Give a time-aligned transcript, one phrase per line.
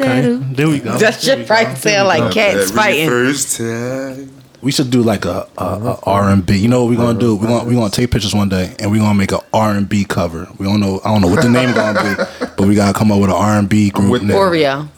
[0.00, 0.92] Okay, there we go.
[0.92, 3.08] That There shit we probably sound like cats Every fighting.
[3.08, 4.32] First time.
[4.62, 6.56] We should do like a, a, a R and B.
[6.56, 7.36] You know what we're gonna do?
[7.36, 9.88] We're gonna we gonna take pictures one day and we're gonna make an R and
[9.88, 10.48] B cover.
[10.58, 11.00] We don't know.
[11.04, 13.36] I don't know what the name gonna be, but we gotta come up with an
[13.36, 14.10] R and B group.
[14.10, 14.36] with name.
[14.36, 14.88] Oreo.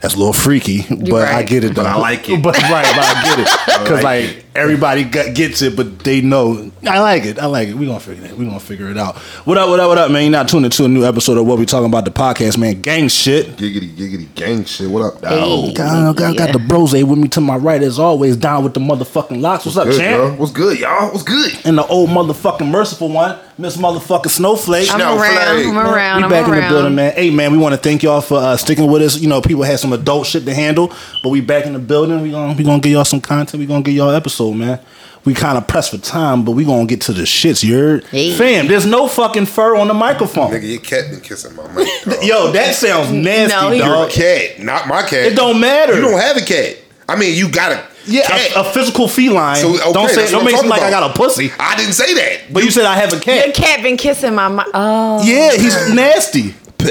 [0.00, 1.74] That's a little freaky, but I get it.
[1.74, 1.82] Though.
[1.82, 2.40] But I like it.
[2.42, 3.44] But right, but I get it
[3.82, 6.70] because like like, everybody got, gets it, but they know.
[6.86, 7.38] I like it.
[7.38, 7.74] I like it.
[7.74, 8.36] We gonna figure it.
[8.36, 9.16] We gonna figure it out.
[9.46, 9.68] What up?
[9.68, 9.88] What up?
[9.88, 10.22] What up, man?
[10.22, 12.80] You're not tuned into a new episode of what we talking about the podcast, man.
[12.82, 13.46] Gang shit.
[13.56, 14.90] Giggity, giggity, gang shit.
[14.90, 15.30] What up, dog?
[15.32, 15.72] Hey.
[15.72, 18.80] Got, got, got the bros with me to my right as always, down with the
[18.80, 19.64] motherfucking locks.
[19.64, 20.18] What's up, Good, champ?
[20.18, 20.36] y'all?
[20.36, 21.10] What's good, y'all?
[21.12, 21.52] What's good?
[21.64, 24.90] And the old motherfucking merciful one, Miss Motherfucking Snowflake.
[24.90, 25.38] I'm Now, around.
[25.38, 26.16] I'm around.
[26.18, 27.12] we I'm back in the building, man.
[27.12, 29.18] Hey, man, we want to thank y'all for uh, sticking with us.
[29.18, 32.22] You know, people had some adult shit to handle, but we back in the building.
[32.22, 33.60] We gonna we gonna give y'all some content.
[33.60, 34.10] We gonna give y'all
[34.50, 34.80] episode, man.
[35.24, 37.62] We kind of pressed for time, but we gonna get to the shits.
[37.62, 38.04] You heard?
[38.06, 38.34] Hey.
[38.34, 40.50] Fam, there's no fucking fur on the microphone.
[40.52, 41.88] Nigga, your cat been kissing my mic.
[42.22, 44.10] Yo, that sounds nasty, No, he- Your dog.
[44.10, 45.26] cat, not my cat.
[45.26, 45.94] It don't matter.
[45.94, 46.76] You don't have a cat.
[47.08, 48.52] I mean, you got a Yeah, cat.
[48.56, 49.56] a, a physical feline.
[49.56, 51.50] So, okay, don't say that's don't make it I'm seem like I got a pussy.
[51.58, 52.52] I didn't say that.
[52.52, 53.44] But you said I have a cat.
[53.46, 53.64] Your cat.
[53.76, 54.66] cat been kissing my mouth.
[54.72, 55.22] Oh.
[55.26, 56.54] Yeah, he's nasty.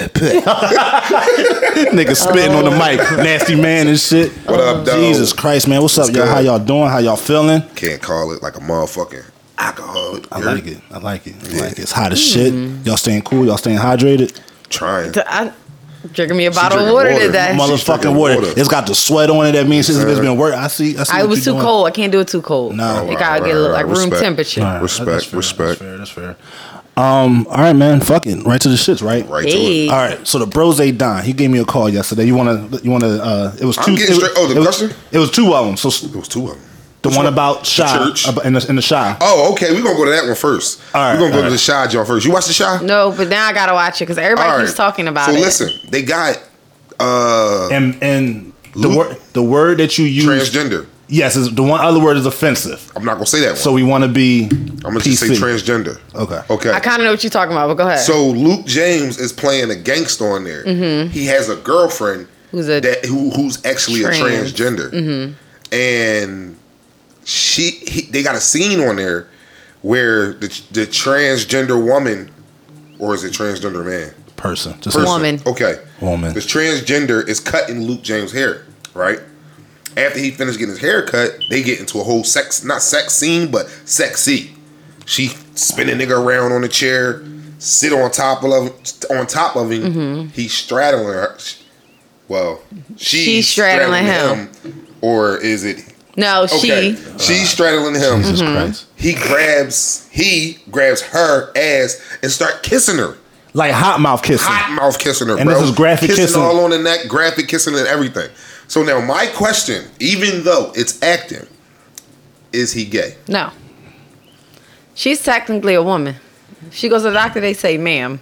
[1.88, 2.78] Nigga spitting on the oh.
[2.78, 4.32] mic, nasty man and shit.
[4.46, 5.00] What up, dog?
[5.00, 5.82] Jesus Christ, man.
[5.82, 6.28] What's up, What's y'all?
[6.28, 6.90] How y'all doing?
[6.90, 7.62] How y'all feeling?
[7.76, 9.24] Can't call it like a motherfucking
[9.58, 10.26] alcoholic.
[10.30, 10.78] I You like it.
[10.92, 11.36] I like it.
[11.42, 11.62] I Yeah.
[11.62, 11.80] like it.
[11.80, 12.52] It's hot as shit.
[12.54, 12.86] Mm-hmm.
[12.86, 13.46] Y'all staying cool?
[13.46, 14.38] Y'all staying hydrated?
[14.70, 15.14] Trying.
[15.26, 15.54] I
[16.12, 17.26] drinking me a bottle of water, water.
[17.28, 17.56] today.
[17.58, 18.36] Motherfucking water.
[18.36, 18.54] water.
[18.58, 19.54] It's got the sweat on it.
[19.54, 20.54] That means it's, it's been work.
[20.54, 20.98] I see.
[20.98, 21.14] I see.
[21.14, 21.62] I, what it was too doing.
[21.64, 21.88] cold.
[21.88, 22.76] I can't do it too cold.
[22.76, 23.10] No.
[23.10, 23.96] it gotta Right, get right, like right.
[23.96, 24.22] room Respect.
[24.22, 24.62] temperature.
[24.64, 25.80] All right, Respect, that's fair, respect.
[25.80, 26.34] That's fair.
[26.34, 26.77] That's fair.
[26.98, 27.46] Um.
[27.48, 28.02] All right, man.
[28.02, 29.04] Fucking right to the shits.
[29.04, 29.28] Right.
[29.30, 29.52] Right Hey.
[29.52, 29.90] to it.
[29.90, 30.28] All right.
[30.28, 31.24] So the bros they Don.
[31.24, 32.26] He gave me a call yesterday.
[32.26, 32.68] You wanna?
[32.82, 33.08] You wanna?
[33.18, 33.56] Uh.
[33.60, 33.98] It was I'm two.
[33.98, 34.82] getting it was- straight- oh, the it was-
[35.12, 35.78] It was two of them.
[35.78, 36.60] So It was two of them.
[37.04, 38.28] the one about The Chi church?
[38.28, 39.16] about- in the in the Chi.
[39.22, 39.72] Oh, okay.
[39.74, 40.80] We're gonna go to that one first.
[40.96, 41.60] All right, We're gonna go all to right.
[41.60, 42.26] the Chi John first.
[42.26, 42.80] You watch the Chi?
[42.84, 44.78] No, but now I gotta watch it because everybody All keeps right.
[44.78, 45.40] talking about so it.
[45.40, 46.40] listen, they got
[47.00, 50.26] uh And and the word the word that you use.
[50.26, 50.88] transgender.
[51.10, 52.92] Yes, is the one other word is offensive.
[52.96, 53.56] I'm not gonna say that one.
[53.56, 54.46] So we want to be.
[54.46, 56.00] I'm gonna just say transgender.
[56.14, 56.42] Okay.
[56.50, 56.72] Okay.
[56.72, 58.00] I kind of know what you're talking about, but go ahead.
[58.00, 60.64] So Luke James is playing a gangster on there.
[61.08, 62.58] He has a girlfriend Mm-hmm.
[62.58, 64.22] Who's a that who, who's actually trans.
[64.22, 65.34] a transgender, Mm-hmm.
[65.74, 66.58] and
[67.26, 69.28] she he, they got a scene on there
[69.82, 72.32] where the the transgender woman,
[73.00, 74.14] or is it transgender man?
[74.38, 74.80] Person.
[74.80, 75.04] Just Person.
[75.12, 75.42] Woman.
[75.46, 75.76] Okay.
[76.00, 76.34] Woman.
[76.34, 79.20] This transgender is cutting Luke James' hair, right?
[79.98, 83.14] After he finished getting his hair cut, they get into a whole sex, not sex
[83.14, 84.52] scene, but sexy.
[85.06, 87.24] She spin a nigga around on the chair,
[87.60, 88.52] sit on top of
[89.10, 89.82] on top of him.
[89.94, 90.28] Mm-hmm.
[90.30, 91.36] He's straddling her.
[92.28, 92.62] Well,
[92.98, 94.50] she's, She's straddling him.
[95.02, 95.94] or is it?
[96.18, 97.20] no, Okay, she.
[97.20, 98.18] she's straddling him.
[98.22, 98.54] Jesus Mm-hmm.
[98.54, 98.86] Christ.
[98.98, 103.16] He grabs, he grabs her ass and start kissing her
[103.54, 104.46] Like hot mouth kissing.
[104.52, 105.58] hot mouth kissing her, And bro.
[105.60, 106.42] this is graphic kissing.
[106.42, 108.30] all on the neck, graphic kissing and everything.
[108.68, 111.48] So now my question, even though it's acting,
[112.52, 113.16] is he gay?
[113.28, 113.52] No.
[114.94, 116.16] She's technically a woman.
[116.72, 118.20] She goes to the doctor, they say, ma'am.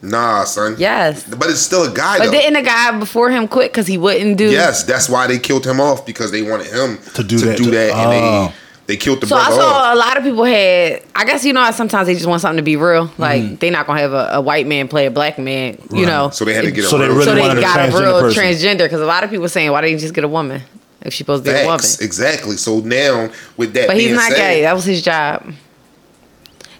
[0.00, 0.76] Nah, son.
[0.78, 1.24] Yes.
[1.24, 2.30] But it's still a guy But though.
[2.32, 4.48] didn't the guy before him quit because he wouldn't do?
[4.50, 7.56] yes, that's why they killed him off because they wanted him To do that.
[7.58, 8.46] Do that, and Oh.
[8.48, 8.54] they
[8.88, 9.94] they killed the So I saw off.
[9.94, 11.02] a lot of people had.
[11.14, 13.10] I guess you know how sometimes they just want something to be real.
[13.18, 13.54] Like Mm-hmm.
[13.56, 15.78] they not gonna have a, a white man play a black man.
[15.92, 16.30] You know.
[16.30, 17.78] So they had to get a So they real really so they wanted a got
[17.78, 18.42] a transgender real person.
[18.42, 20.62] transgender because a lot of people saying why didn't you just get a woman
[21.02, 21.78] if she's supposed to be a woman?
[22.00, 22.56] Exactly.
[22.56, 24.62] So now with that But he's being not said, gay.
[24.62, 25.52] That was his job.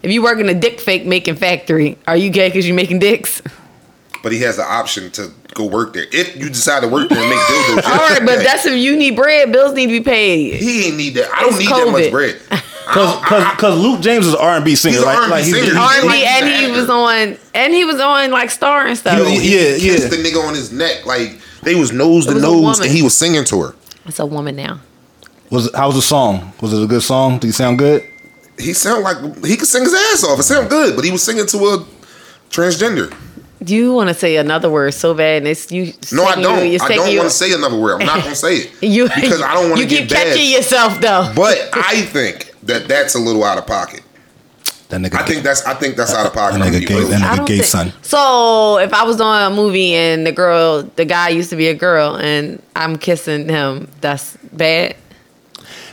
[0.02, 3.00] If you work in a dick fake making factory, are you gay because you're making
[3.00, 3.42] dicks?
[4.28, 6.04] but he has the option to go work there.
[6.12, 8.94] If you decide to work there and make dildos, All right, but that's if you
[8.94, 10.56] need bread, bills need to be paid.
[10.60, 11.30] he ain't need that.
[11.34, 12.38] I don't It's need that much bread.
[12.88, 15.18] Cause, cause, cause Luke James is an R and B singer, He's an right?
[15.18, 15.78] R&B like he's, singer.
[15.78, 19.14] R&B R&B, and he was on, and he was on like Star and stuff.
[19.18, 20.08] He was- He Yeah, kissed yeah.
[20.08, 23.02] the nigga on his neck like they was nose It to was nose, and he
[23.02, 23.74] was singing to her.
[24.06, 24.80] It's a woman now.
[25.50, 26.52] was it, how was the song?
[26.62, 27.38] Was it a good song?
[27.38, 28.04] Did he sound good?
[28.58, 30.38] He sound like he could sing his ass off.
[30.40, 31.84] It sound good, but he was singing to a
[32.48, 33.14] transgender.
[33.64, 35.92] You want to say another word so bad, and it's you.
[36.12, 36.70] No, I don't.
[36.70, 38.00] You, I don't want to say another word.
[38.00, 40.26] I'm not gonna say it You because I don't want You to keep get bad.
[40.28, 41.32] catching yourself though.
[41.34, 44.02] But I think that that's a little out of pocket.
[44.90, 45.16] That nigga.
[45.16, 46.58] I think that's I think that's out of pocket.
[46.60, 47.92] That I'm nigga gay- that nigga gay think- son.
[48.02, 51.66] So if I was on a movie and the girl, the guy used to be
[51.68, 54.96] a girl, and I'm kissing him, that's bad.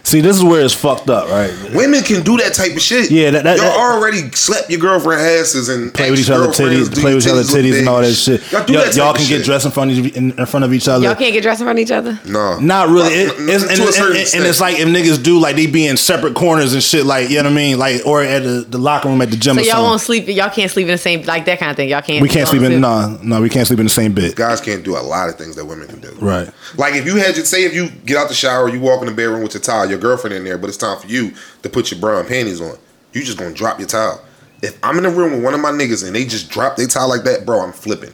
[0.05, 1.51] See, this is where it's fucked up, right?
[1.73, 3.09] Women can do that type of shit.
[3.09, 6.47] Yeah, that- that- y'all that- already slap your girlfriend asses and Play with each other
[6.49, 8.39] titties, play with each other titties and all that shit.
[8.51, 9.39] Y'all do Y'all, that y'all of can shit.
[9.39, 11.03] get dressed in front of in, in front of each other.
[11.05, 12.19] Y'all can't get dressed in front of each other.
[12.25, 13.13] No, Not really.
[13.15, 14.41] It, Well, it's, to and, a and- certain and- extent.
[14.43, 17.29] and it's like if niggas do like they be in separate corners and shit, like
[17.31, 19.55] you know what I mean, like or at the, the locker room at the gym.
[19.55, 20.27] So y'all won't sleep.
[20.27, 21.89] Y'all can't sleep in the same like that kind of thing.
[21.89, 22.21] Y'all can't.
[22.21, 23.41] We can't sleep in no, no.
[23.41, 24.35] We can't sleep in the same bed.
[24.35, 26.15] guys can't do a lot of things that women can do.
[26.21, 26.47] Right.
[26.77, 29.13] Like if you had, say, if you get out the shower, you walk in the
[29.13, 31.33] bedroom with your towel, your girlfriend in there, but it's time for you
[31.63, 32.77] to put your bra and panties on.
[33.13, 34.21] You just gonna drop your towel.
[34.61, 36.87] If I'm in the room with one of my niggas and they just drop their
[36.87, 38.13] towel like that, bro, I'm flipping.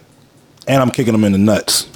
[0.67, 1.87] And I'm kicking them in the nuts.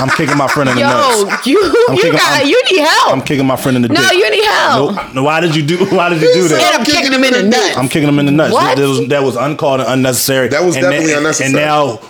[0.00, 1.46] I'm kicking my friend in the nuts.
[1.46, 3.12] Yo, you I'm you kicking- got I'm- you need help.
[3.12, 4.00] I'm kicking my friend in the nuts.
[4.02, 4.18] no, dick.
[4.18, 4.94] you need help.
[4.94, 5.14] Nope.
[5.14, 5.84] No, Why did you do?
[5.86, 6.76] Why did you do And that?
[6.78, 7.76] I'm kicking him in the nuts.
[7.76, 8.52] I'm kicking him in the nuts.
[8.52, 8.76] What?
[8.76, 10.48] That was that was uncalled and unnecessary.
[10.48, 11.48] That was And definitely na- unnecessary.
[11.48, 12.00] And now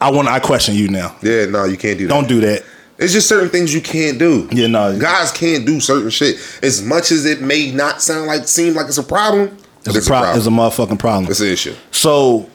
[0.00, 1.14] I want I question you now.
[1.22, 2.12] Yeah, no, you can't do that.
[2.14, 2.62] Don't do that.
[2.98, 4.48] It's just certain things you can't do.
[4.52, 4.98] Yeah, no.
[4.98, 6.36] Guys can't do certain shit.
[6.62, 10.06] As much as it may not sound like seem like it's a problem, It's, it's,
[10.06, 10.36] a, pro- problem.
[10.38, 11.30] it's a motherfucking problem.
[11.30, 11.74] It's an issue.
[11.90, 12.14] So,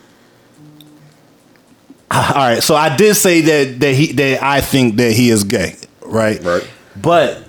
[2.11, 2.61] all right.
[2.63, 6.41] So I did say that that he that I think that he is gay, right?
[6.43, 6.67] Right.
[6.99, 7.43] But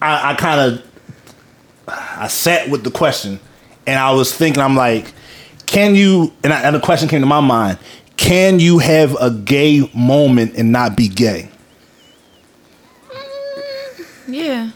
[0.00, 0.86] I, I kind of
[1.88, 3.40] I sat with the question,
[3.86, 5.12] and I was thinking, I'm like,
[5.66, 6.32] can you?
[6.44, 7.78] And, I, and the question came to my mind:
[8.16, 11.48] Can you have a gay moment and not be gay?
[14.28, 14.70] Yeah.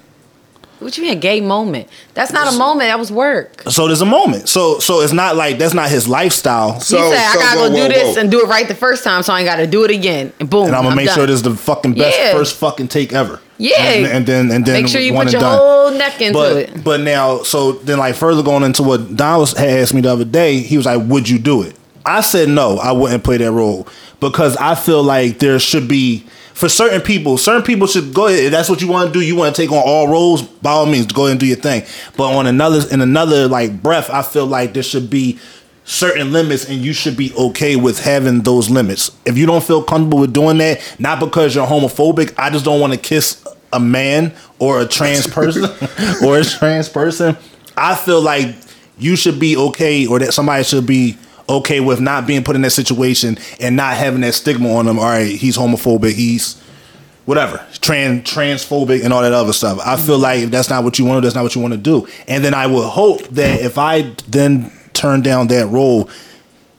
[0.78, 1.88] What you mean a gay moment?
[2.12, 2.90] That's not a moment.
[2.90, 3.62] That was work.
[3.70, 4.46] So there's a moment.
[4.46, 6.80] So so it's not like that's not his lifestyle.
[6.80, 8.20] So- he said, "I so gotta whoa, go whoa, do this whoa.
[8.20, 10.50] and do it right the first time, so I ain't gotta do it again." And
[10.50, 11.14] boom, and I'm gonna make done.
[11.16, 12.32] sure this is the fucking best Yeah.
[12.32, 13.40] first fucking take ever.
[13.56, 13.80] Yeah.
[13.80, 15.58] and, and then and then Make sure you one put and your done.
[15.58, 16.84] whole neck into but, it.
[16.84, 20.12] But now, so then, like further going into what Don was had asked me the
[20.12, 23.38] other day, he was like, "Would you do it?" I said no, I wouldn't play
[23.38, 23.88] that role
[24.20, 27.36] because I feel like there should be for certain people.
[27.36, 28.44] Certain people should go ahead.
[28.44, 30.40] If that's what you want to do, you want to take on all roles.
[30.40, 31.84] By all means, go ahead and do your thing.
[32.16, 35.38] But on another in another like breath, I feel like there should be
[35.84, 39.10] certain limits and you should be okay with having those limits.
[39.26, 42.80] If you don't feel comfortable with doing that, not because you're homophobic, I just don't
[42.80, 45.64] want to kiss a man or a trans person
[46.24, 47.36] or a trans person.
[47.76, 48.56] I feel like
[48.96, 51.18] you should be okay or that somebody should be
[51.48, 54.98] okay with not being put in that situation and not having that stigma on them.
[54.98, 56.60] All right, he's homophobic, he's
[57.24, 59.78] whatever, trans transphobic and all that other stuff.
[59.84, 61.78] I feel like if that's not what you want that's not what you want to
[61.78, 62.06] do.
[62.28, 66.08] And then I would hope that if I then turn down that role,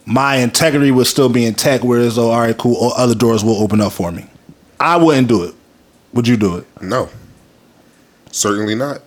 [0.04, 1.84] my integrity would still be intact.
[1.84, 4.26] Whereas, though, all right, cool, other doors will open up for me.
[4.80, 5.54] I wouldn't do it.
[6.14, 6.66] Would you do it?
[6.80, 7.10] No.
[8.30, 9.02] Certainly not.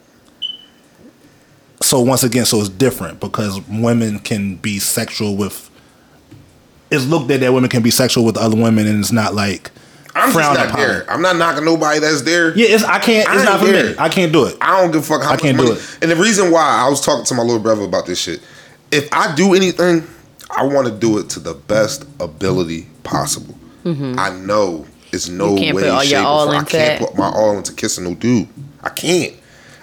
[1.81, 5.69] So once again, so it's different because women can be sexual with.
[6.91, 9.71] It's looked at that women can be sexual with other women, and it's not like
[10.15, 10.79] I'm just not upon.
[10.79, 11.09] there.
[11.09, 12.55] I'm not knocking nobody that's there.
[12.57, 13.27] Yeah, it's I can't.
[13.29, 13.95] It's I not for ain't me.
[13.97, 14.57] I can't do it.
[14.61, 15.75] I don't give a fuck how I can't do money.
[15.75, 15.97] it.
[16.01, 18.41] And the reason why I was talking to my little brother about this shit.
[18.91, 20.05] If I do anything,
[20.49, 23.55] I want to do it to the best ability possible.
[23.85, 25.57] I know it's no Mm-hmm.
[25.57, 26.57] You can't way, put all your shape, or all form.
[26.57, 27.07] I can't it.
[27.07, 28.47] put my all into kissing no dude.
[28.83, 29.33] I can't.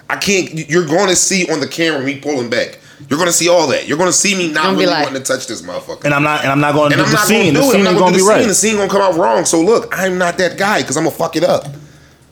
[0.09, 0.69] I can't.
[0.69, 2.79] You're going to see on the camera me pulling back.
[3.09, 3.87] You're going to see all that.
[3.87, 6.03] You're going to see me not really like- wanting to touch this motherfucker.
[6.05, 6.41] And I'm not.
[6.41, 7.53] And I'm not going to do the scene.
[7.53, 8.45] The do scene is not going gonna be right.
[8.45, 9.45] The scene gonna come out wrong.
[9.45, 11.65] So look, I'm not that guy because I'm gonna fuck it up.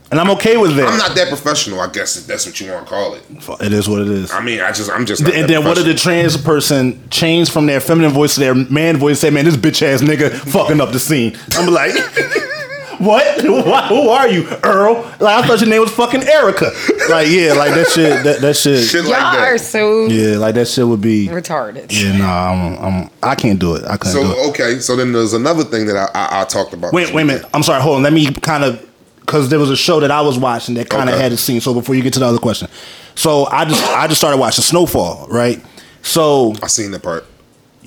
[0.09, 0.87] And I'm okay with that.
[0.87, 1.81] I'm not that professional.
[1.81, 3.23] I guess if that's what you want to call it.
[3.61, 4.31] It is what it is.
[4.31, 5.21] I mean, I just, I'm just.
[5.21, 8.39] Not And that then what did the trans person change from their feminine voice to
[8.39, 9.19] their man voice?
[9.19, 11.37] Say, man, this bitch ass nigga fucking up the scene.
[11.53, 11.91] I'm like,
[12.99, 13.43] what?
[13.65, 14.95] Why- Who are you, Earl?
[15.19, 16.71] Like I thought your name was fucking Erica.
[17.09, 18.23] Like yeah, like that shit.
[18.23, 18.83] That, that shit.
[18.83, 19.39] Shit Y'all that.
[19.39, 21.27] are so Yeah, like that shit would be.
[21.27, 21.91] retarded.
[21.91, 23.83] Yeah, nah, I'm, I'm, I can't do it.
[23.85, 24.35] I couldn't do it.
[24.35, 26.93] So okay, so then there's another thing that I, I, I talked about.
[26.93, 27.45] Wait, wait a minute.
[27.53, 27.81] I'm sorry.
[27.81, 28.03] Hold on.
[28.03, 28.83] Let me kind of
[29.21, 31.23] because there was a show that I was watching that kind of Okay.
[31.23, 31.61] had a scene.
[31.61, 32.67] So before you get to the other question,
[33.15, 35.63] so I just I just started watching Snowfall, right?
[36.01, 37.25] So I seen that part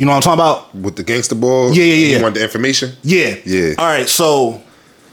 [0.00, 0.74] you know what I'm talking about?
[0.74, 1.76] with the gangster boys.
[1.76, 2.06] Yeah, yeah, yeah.
[2.06, 2.22] You yeah.
[2.22, 2.92] want the information?
[3.02, 3.36] Yeah.
[3.44, 3.74] Yeah.
[3.76, 4.08] All right.
[4.08, 4.62] So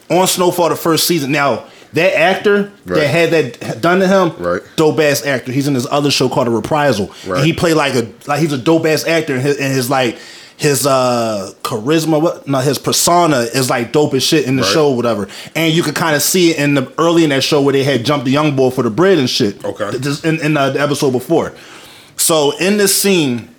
[0.09, 1.31] on Snowfall, the first season.
[1.31, 2.99] Now that actor Right.
[3.01, 4.61] that had that done to him, Right.
[4.75, 5.51] dope ass actor.
[5.51, 7.37] He's in this other show called A Reprisal, Right.
[7.37, 9.89] and he played like a like he's a dope ass actor, and his, and his
[9.89, 10.17] like.
[10.59, 12.47] His uh charisma, what?
[12.47, 14.71] No, his persona is like dope as shit in the Right.
[14.71, 15.27] show, whatever.
[15.55, 17.83] And you could kind of see it in the early in that show where they
[17.83, 19.63] had jumped the young boy for the bread and shit.
[19.63, 19.91] Okay.
[20.27, 21.53] In, in uh, the episode before.
[22.15, 23.49] So in this scene,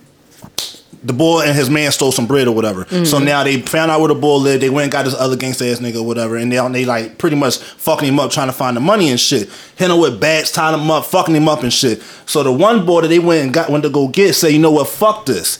[1.02, 2.84] the boy and his man stole some bread or whatever.
[2.88, 3.24] So mm-hmm.
[3.24, 4.62] now they found out where the boy lived.
[4.62, 7.18] They went and got this other gangsta ass nigga or whatever, and they they like
[7.18, 9.48] pretty much fucking him up, trying to find the money and shit.
[9.76, 12.02] Hitting him with bats, tying him up, fucking him up and shit.
[12.26, 14.58] So the one boy that they went and got went to go get said, you
[14.58, 15.58] know what, fuck this.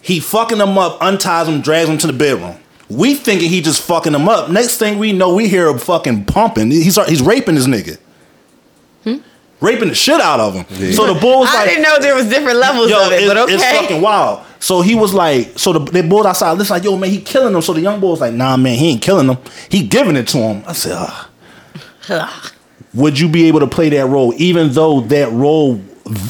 [0.00, 2.56] He fucking him up, unties him, drags him to the bedroom.
[2.88, 4.50] We thinking he just fucking him up.
[4.50, 6.70] Next thing we know, we hear him fucking pumping.
[6.70, 7.98] He's he's raping this nigga.
[9.04, 9.18] Hmm?
[9.60, 10.92] raping the shit out of him.
[10.92, 13.22] So the bull was I like, didn't know there was different levels Yo, of it,
[13.22, 13.54] it's, but okay.
[13.54, 14.44] it's fucking wild.
[14.60, 17.52] So he was like, so the, the boys outside, listen, like, yo, man, he killing
[17.52, 17.62] them.
[17.62, 19.38] So the young boy was like, nah, man, he ain't killing them.
[19.68, 20.64] He giving it to him.
[20.66, 21.30] I said, ah.
[22.10, 22.52] Ugh.
[22.94, 25.80] would you be able to play that role, even though that role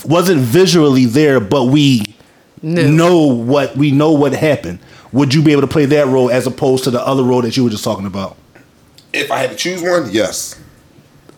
[0.04, 2.02] wasn't visually there, but we
[2.62, 2.82] No.
[2.90, 4.80] know what we know what happened?
[5.12, 7.56] Would you be able to play that role as opposed to the other role that
[7.56, 8.36] you were just talking about?
[9.12, 10.56] If I had to choose one, yes.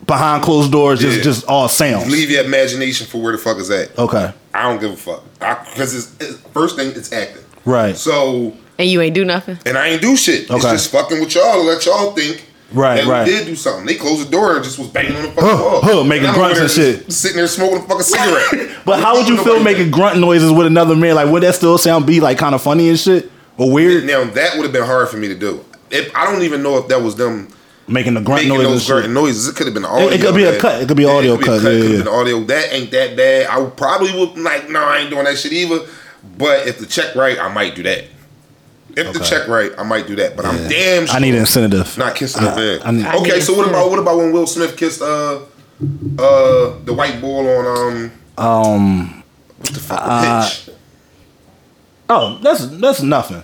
[0.06, 1.22] Behind closed doors, just Yeah.
[1.22, 2.10] just all sounds.
[2.10, 3.96] Leave your imagination for where the fuck is at.
[3.98, 5.22] Okay, I don't give a fuck.
[5.38, 7.42] Because it's, it's first thing, it's acting.
[7.64, 9.58] right, So, And you ain't do nothing.
[9.66, 10.44] and I ain't do shit.
[10.50, 10.56] Okay.
[10.56, 10.74] It's Okay.
[10.74, 12.46] just fucking with y'all to let y'all think.
[12.72, 13.26] Right, that right.
[13.26, 13.84] We did do something.
[13.84, 15.80] They closed the door and just was banging on the fucking Huh, wall.
[15.82, 17.10] huh, making I'm grunts and shit.
[17.12, 18.76] Sitting there smoking a fucking cigarette.
[18.84, 21.14] But how would you feel making grunt noises with another man?
[21.16, 24.04] Like, would that still sound be like kind of funny and shit or weird?
[24.04, 25.64] Now that would have been hard for me to do.
[25.90, 27.48] If I don't even know if that was them
[27.90, 28.70] Making the grunt making noises.
[28.72, 29.48] those grunting noises.
[29.48, 30.08] It could have been audio.
[30.08, 30.80] it could be a cut.
[30.82, 31.64] It could be audio cut.
[31.64, 32.12] It Yeah, could yeah.
[32.12, 32.40] audio.
[32.44, 33.46] That ain't that bad.
[33.46, 34.68] I would probably would like.
[34.70, 35.80] No, I ain't doing that shit either.
[36.38, 38.04] But if the check right, I might do that.
[38.96, 40.36] If the check right, I might do that.
[40.36, 41.96] But I'm damn sure I need an incentive.
[41.98, 42.54] not kissing the
[42.84, 43.04] man.
[43.04, 45.40] I I okay, so what about what about when Will Smith kissed uh
[46.18, 49.22] uh the white ball on um Um.
[49.58, 50.70] what the fuck Uh, pitch?
[52.08, 53.42] Oh, that's that's nothing.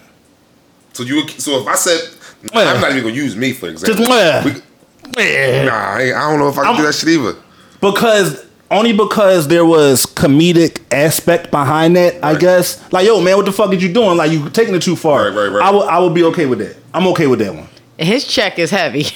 [0.93, 2.15] So you so if I said Yeah.
[2.55, 4.05] I'm not even gonna use me for example.
[4.07, 4.45] Just yeah.
[4.45, 5.65] We- Yeah.
[5.65, 7.37] nah, I, I don't know if I can I'm- do that shit either.
[7.81, 12.41] Because only because there was comedic aspect behind that, I Right.
[12.41, 12.83] guess.
[12.93, 14.17] Like, yo, man, what the fuck are you doing?
[14.17, 15.26] Like, you taking it too far.
[15.31, 15.65] Right, right, right.
[15.65, 16.76] I would, I would be okay with that.
[16.93, 17.69] I'm okay with that one.
[17.99, 19.07] His check is heavy.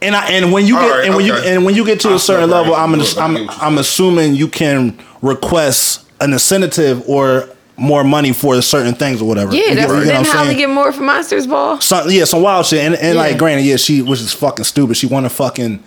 [0.00, 1.54] And I, and when you get right, and when you okay.
[1.54, 2.60] and when you get to I a certain feel right.
[2.62, 7.48] level, I'm Look, I I'm what you're I'm assuming you can request an incentive or
[7.76, 9.52] more money for certain things or whatever.
[9.54, 11.80] Yeah, You that's you get then I'm Halle get more from Monsters Ball.
[11.80, 12.80] some, yeah, some wild shit.
[12.84, 13.20] And, and Yeah.
[13.20, 14.96] like, granted, yeah, she, was just fucking stupid.
[14.96, 15.82] She won a fucking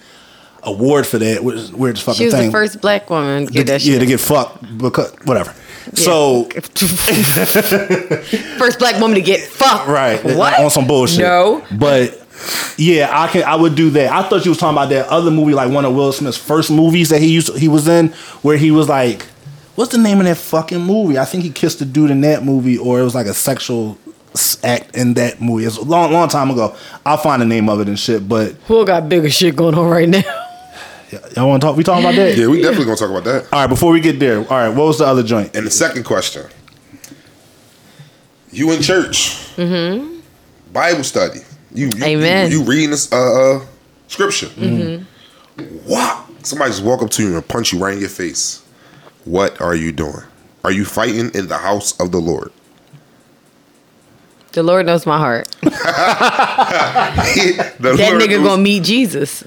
[0.64, 2.48] award for that, which is weird as fucking She was thing.
[2.48, 5.54] the first black woman to To- get that Yeah, to get fucked because whatever.
[5.88, 5.94] Yeah.
[5.94, 6.44] So
[8.58, 9.88] first black woman to get fucked.
[9.88, 10.60] right What?
[10.60, 11.20] on some bullshit.
[11.20, 11.64] No.
[11.72, 12.22] but
[12.78, 13.44] yeah, I can.
[13.44, 14.12] I would do that.
[14.12, 16.70] I thought you was talking about that other movie, like one of Will Smith's first
[16.70, 17.58] movies that he used.
[17.58, 18.10] He was in
[18.44, 19.26] where he was like,
[19.78, 21.18] what's the name of that fucking movie?
[21.18, 23.98] I think he kissed a dude in that movie, or it was like a sexual
[24.64, 25.66] act in that movie.
[25.66, 26.76] It's a long, long time ago.
[27.06, 28.28] I'll find the name of it and shit.
[28.28, 30.22] But Who got bigger shit going on right now?
[31.36, 31.78] y'all want to talk?
[31.78, 32.36] We talking about that?
[32.38, 33.44] Yeah, we definitely gonna talk about that.
[33.54, 33.68] All right.
[33.68, 34.70] Before we get there, all right.
[34.70, 35.56] What was the other joint?
[35.56, 36.48] And the second question.
[38.52, 39.56] You in church.
[39.56, 40.20] Mm-hmm.
[40.74, 41.42] Bible study.
[41.74, 42.52] You, you Amen.
[42.52, 43.18] You, you reading this uh,
[43.58, 43.66] uh
[44.08, 44.48] scripture.
[44.48, 45.90] Mm-hmm.
[45.90, 46.26] Wow.
[46.44, 48.67] Somebody just walk up to you and punch you right in your face.
[49.28, 50.24] What are you doing?
[50.64, 52.52] Are you fighting in the house of the Lord?
[54.54, 55.48] The Lord knows my heart.
[55.62, 55.68] The
[57.80, 59.44] That Lord nigga knows- gonna meet Jesus.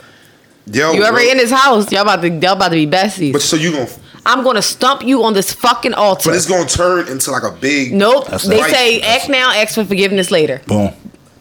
[0.67, 1.27] Yo, You ever bro.
[1.27, 1.91] in his house?
[1.91, 3.33] Y'all about to y'all about to be besties.
[3.33, 3.89] But so you gonna
[4.27, 6.29] I'm gonna stump you on this fucking altar.
[6.29, 8.27] but it's gonna turn into like a big nope.
[8.29, 8.71] That's They right.
[8.73, 10.61] say act now, ask for forgiveness later.
[10.67, 10.93] Boom.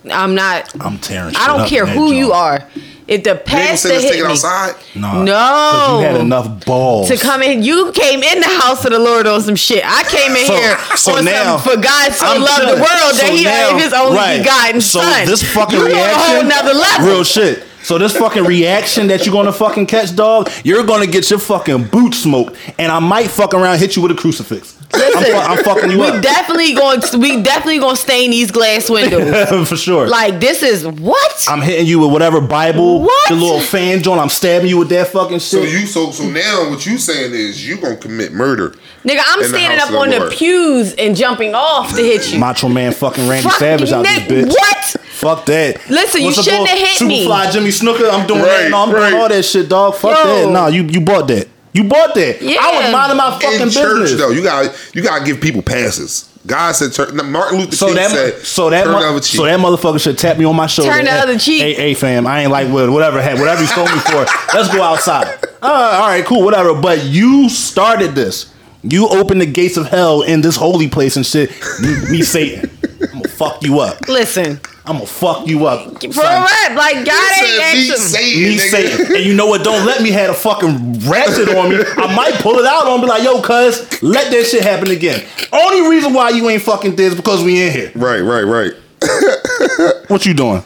[0.09, 0.73] I'm not.
[0.81, 1.35] I'm tearing.
[1.35, 2.65] I don't up care in that who you are.
[3.09, 4.75] If the You ain't gonna pastor say let's take hit it me outside.
[4.93, 5.33] Nah, No.
[5.33, 8.99] 'cause you had enough balls to come in, you came in the house of the
[8.99, 9.83] Lord on some shit.
[9.83, 11.71] I came in So- here so on now- some.
[11.71, 14.37] For God so I'm loved the telling- world that He now- gave His only right.
[14.37, 15.25] begotten so Son.
[15.25, 17.07] this fucking you on a reaction, whole level.
[17.07, 17.63] real shit.
[17.81, 21.85] So this fucking reaction that you're gonna fucking catch, dog, you're gonna get your fucking
[21.85, 24.73] boot smoked, and I might fuck around hit you with a crucifix.
[24.91, 26.99] I'm, fu- I'm fucking you we up definitely going.
[27.01, 29.67] To, we definitely going to stain these glass windows.
[29.69, 30.07] for sure.
[30.07, 31.45] like this is what?
[31.47, 33.29] I'm hitting you with whatever Bible, What?
[33.29, 34.19] the little fan joint.
[34.19, 35.41] I'm stabbing you with that fucking shit.
[35.41, 38.71] So you so so now what you saying is you gonna commit murder.
[39.03, 42.39] Nigga, I'm standing up on the the pews and jumping off to hit you.
[42.39, 44.57] Macho Man fucking Randy Fuck Savage out Nick, this bitch.
[44.57, 44.85] what?
[45.05, 45.87] Fuck that.
[45.89, 47.27] Listen, you What's the shouldn't bull- have hit me.
[47.27, 48.09] Superfly Jimmy Snuka.
[48.11, 48.71] I'm doing Right, that.
[48.71, 49.09] No, I'm right.
[49.09, 49.95] doing all that shit, dog.
[49.95, 50.45] Fuck Yo.
[50.45, 50.51] that.
[50.51, 51.47] Nah, you you bought that.
[51.73, 52.37] You bought that.
[52.41, 54.19] I was minding my fucking in church business.
[54.19, 56.25] though, you got you got to give people passes.
[56.47, 59.19] God said, turn, Martin Luther So King that said, so that turn mo- the other
[59.19, 59.37] cheek.
[59.37, 60.91] so that motherfucker should tap me on my shoulder.
[60.91, 61.61] Turn the other cheek.
[61.61, 64.25] Hey, hey, fam, I ain't like what- whatever whatever you stole me for.
[64.53, 65.37] Let's go outside.
[65.61, 65.67] Uh,
[66.01, 66.73] all right, cool, whatever.
[66.73, 68.53] But you started this.
[68.81, 71.49] You opened the gates of hell in this holy place and shit.
[71.81, 72.71] Me, me Satan.
[73.01, 74.07] I'm gonna fuck you up.
[74.07, 76.01] Listen, I'm gonna fuck you up.
[76.01, 76.25] for son.
[76.25, 77.97] a rap, like God He ain't said, "Be asked him.
[78.07, 79.15] Satan, Me nigga." Satan.
[79.17, 79.63] And you know what?
[79.63, 81.83] Don't let me have a fucking ratchet on me.
[81.97, 85.23] I might pull it out on be like, yo, cuz, let that shit happen again.
[85.51, 87.91] Only reason why you ain't fucking this because we in here.
[87.95, 88.73] Right, right, right.
[90.09, 90.63] What you doing?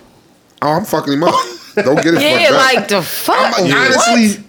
[0.61, 1.33] Oh, I'm fucking him up.
[1.75, 2.75] Don't get it Yeah, fucked up.
[2.75, 3.35] like the fuck.
[3.37, 4.07] I'm like, what?
[4.09, 4.43] honestly.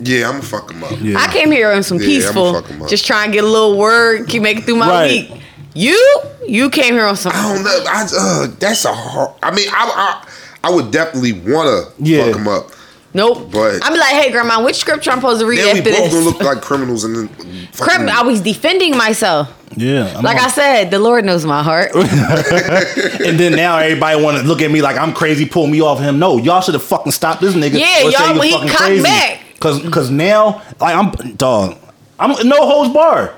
[0.00, 0.92] Yeah, I'm gonna fuck him up.
[1.00, 1.18] Yeah.
[1.20, 2.90] I came here on some Yeah, peaceful, I'ma up.
[2.90, 5.30] just trying to get a little word, keep making it through my Right.
[5.30, 5.40] week.
[5.74, 7.32] You, you came here on some.
[7.34, 7.84] I don't know.
[7.88, 9.34] I, uh, that's a hard.
[9.42, 10.22] I mean, I,
[10.64, 12.26] I, I would definitely wanna Yeah.
[12.26, 12.70] fuck him up,
[13.14, 13.50] Nope.
[13.52, 15.98] But- I'm like, hey, grandma, which scripture I'm supposed to read Then we after both
[16.04, 16.12] this?
[16.14, 17.28] gonna look like criminals and then
[17.72, 19.56] fucking- Crap, I was defending myself.
[19.76, 20.14] Yeah.
[20.16, 21.92] I'm Like on- I said, the Lord knows my heart.
[21.94, 25.98] and then now everybody want to look at me like I'm crazy, pull me off
[26.00, 26.18] him.
[26.18, 27.78] No, y'all should have fucking stopped this nigga.
[27.78, 29.40] Yeah, y'all- was he fucking cocked back.
[29.60, 31.76] Cause, cause now, like I'm dog,
[32.18, 33.34] I'm no holds bar.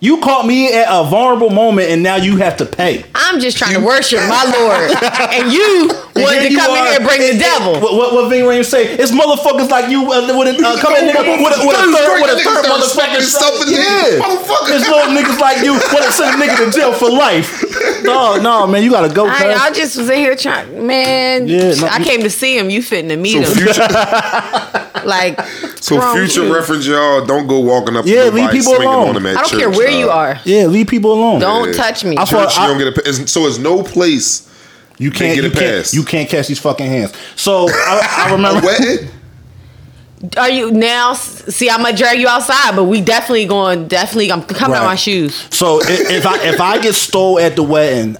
[0.00, 3.04] You caught me at a vulnerable moment, and now you have to pay.
[3.16, 5.02] I'm just trying to worship my Lord,
[5.32, 7.40] and you And wanted here to you come in are- here and bring the and-
[7.42, 7.72] and devil.
[7.80, 8.90] What what, what Ving Rhames say?
[8.98, 11.86] It's motherfuckers like you uh, with a uh, come in nigga with a, with a
[11.94, 13.80] third with a third start motherfucking respecting stuff in yeah.
[13.80, 14.20] niggas.
[14.20, 14.72] Motherfucker.
[14.76, 17.48] It's little niggas like you want to send a nigga to jail for life.
[18.04, 19.26] Dog, no man, you gotta go.
[19.26, 19.54] I.
[19.54, 21.46] I just was in here trying, man.
[21.48, 22.70] Yeah, no, I came to see him.
[22.70, 23.64] You fitting to meet So him.
[23.64, 23.80] future,
[25.04, 25.38] like,
[25.80, 26.54] so future you?
[26.54, 27.24] reference, y'all.
[27.24, 28.06] Don't go walking up.
[28.06, 29.14] Yeah, to leave people alone.
[29.14, 29.98] Them at I don't church, care where dog.
[29.98, 30.40] you are.
[30.44, 31.40] yeah, leave people alone.
[31.40, 31.74] Don't Yeah.
[31.74, 32.16] touch me.
[32.16, 33.26] I thought- Church, you don't get a.
[33.28, 34.48] So it's no place.
[34.98, 35.34] You can't.
[35.34, 35.76] get You a can't.
[35.84, 35.94] pass.
[35.94, 37.12] You can't catch these fucking hands.
[37.36, 38.66] So I remember.
[38.66, 39.08] wedding.
[40.36, 41.12] Are you now?
[41.12, 43.86] See, I'm gonna drag you outside, but we definitely going.
[43.86, 45.46] Definitely, I'm coming out my shoes.
[45.54, 48.16] So i- if I if I get stole at the wedding,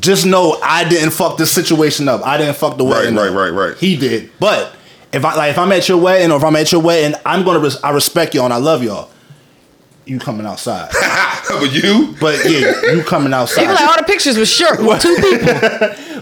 [0.00, 2.24] just know I didn't fuck this situation up.
[2.26, 3.16] I didn't fuck the Right, wedding.
[3.16, 3.34] right, up.
[3.34, 3.76] right, right.
[3.76, 4.30] He did.
[4.40, 4.74] But
[5.12, 7.44] if I like if I'm at your wedding or if I'm at your wedding, I'm
[7.44, 9.10] gonna res- I respect y'all and I love y'all.
[10.06, 10.90] You coming outside,
[11.48, 12.14] but you.
[12.20, 13.62] but yeah, you coming outside.
[13.62, 15.52] People like all the pictures was short two people.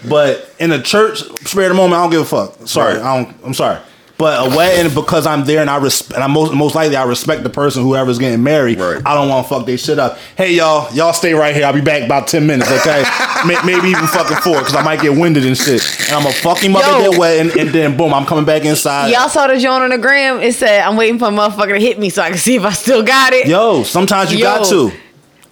[0.09, 2.67] But in a church, spare the moment, I don't give a fuck.
[2.69, 3.03] Sorry, Right.
[3.03, 3.37] I don't.
[3.45, 3.81] I'm sorry.
[4.25, 7.05] But a wedding, because I'm there and I respect, and I most most likely I
[7.05, 8.81] respect the person whoever's getting married.
[8.81, 9.03] Right.
[9.05, 10.17] I don't want to fuck their shit up.
[10.35, 11.67] Hey y'all, y'all stay right here.
[11.67, 13.05] I'll be back about ten minutes, okay?
[13.47, 15.83] May- Maybe even fucking four, because I might get winded and shit.
[16.07, 16.89] And I'm gonna fuck him up Yo.
[17.05, 19.11] at their wedding, and then boom, I'm coming back inside.
[19.11, 20.41] Y'all saw the joint on the gram.
[20.41, 22.63] It said, "I'm waiting for a motherfucker to hit me so I can see if
[22.65, 24.45] I still got it." Yo, sometimes you Yo.
[24.47, 24.91] got to.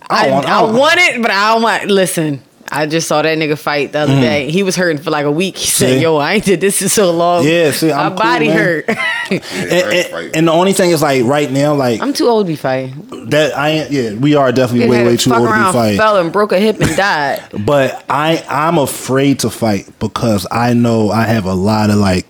[0.08, 1.88] I, don't want- I, don't- want it, but I don't want.
[1.90, 4.50] Listen, I just saw that nigga fight the other day.
[4.50, 5.56] He was hurting for like a week.
[5.56, 5.68] He Mm.
[5.68, 5.84] See?
[5.86, 7.46] said, "Yo, I ain't did this in so long.
[7.46, 8.56] Yeah, see, I'm my cool, body man.
[8.56, 8.84] hurt.
[9.32, 12.48] And, and- and the only thing is like right now, like I'm too old to
[12.52, 13.26] be fighting.
[13.30, 13.56] that.
[13.56, 13.90] I ain't.
[13.90, 15.98] Yeah, we are definitely way way too old to be fighting.
[15.98, 17.42] fell and broke a hip and died.
[17.66, 22.26] But I I'm afraid to fight because I know I have a lot of like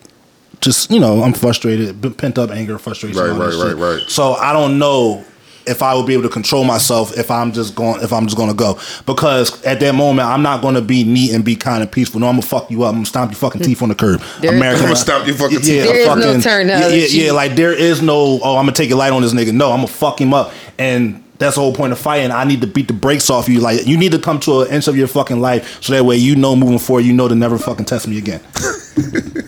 [0.60, 3.18] just you know I'm frustrated, pent up anger, frustration.
[3.18, 4.02] Right, right, right, right.
[4.08, 5.24] So I don't know
[5.66, 8.37] if I would be able to control myself if I'm just going if I'm just
[8.37, 11.90] gonna go because at that moment I'm not gonna be neat and be kind and
[11.90, 12.21] peaceful.
[12.21, 12.90] No, I'm gonna fuck you up.
[12.90, 14.21] I'm gonna stomp your fucking teeth on the curb.
[14.40, 15.69] There is- American, I'ma stomp your fucking teeth.
[15.69, 15.92] yeah, teeth.
[15.92, 18.40] There is no fucking- turn the yeah, other yeah, yeah, like there is no.
[18.42, 19.53] Oh, I'm gonna take it light on this nigga.
[19.53, 21.18] No, I'm gonna fuck him up and.
[21.38, 22.31] That's the whole point of fighting.
[22.31, 23.59] I need to beat the brakes off you.
[23.59, 26.14] Like you need to come to an inch of your fucking life, so that way
[26.16, 28.40] you know moving forward, you know to never fucking test me again.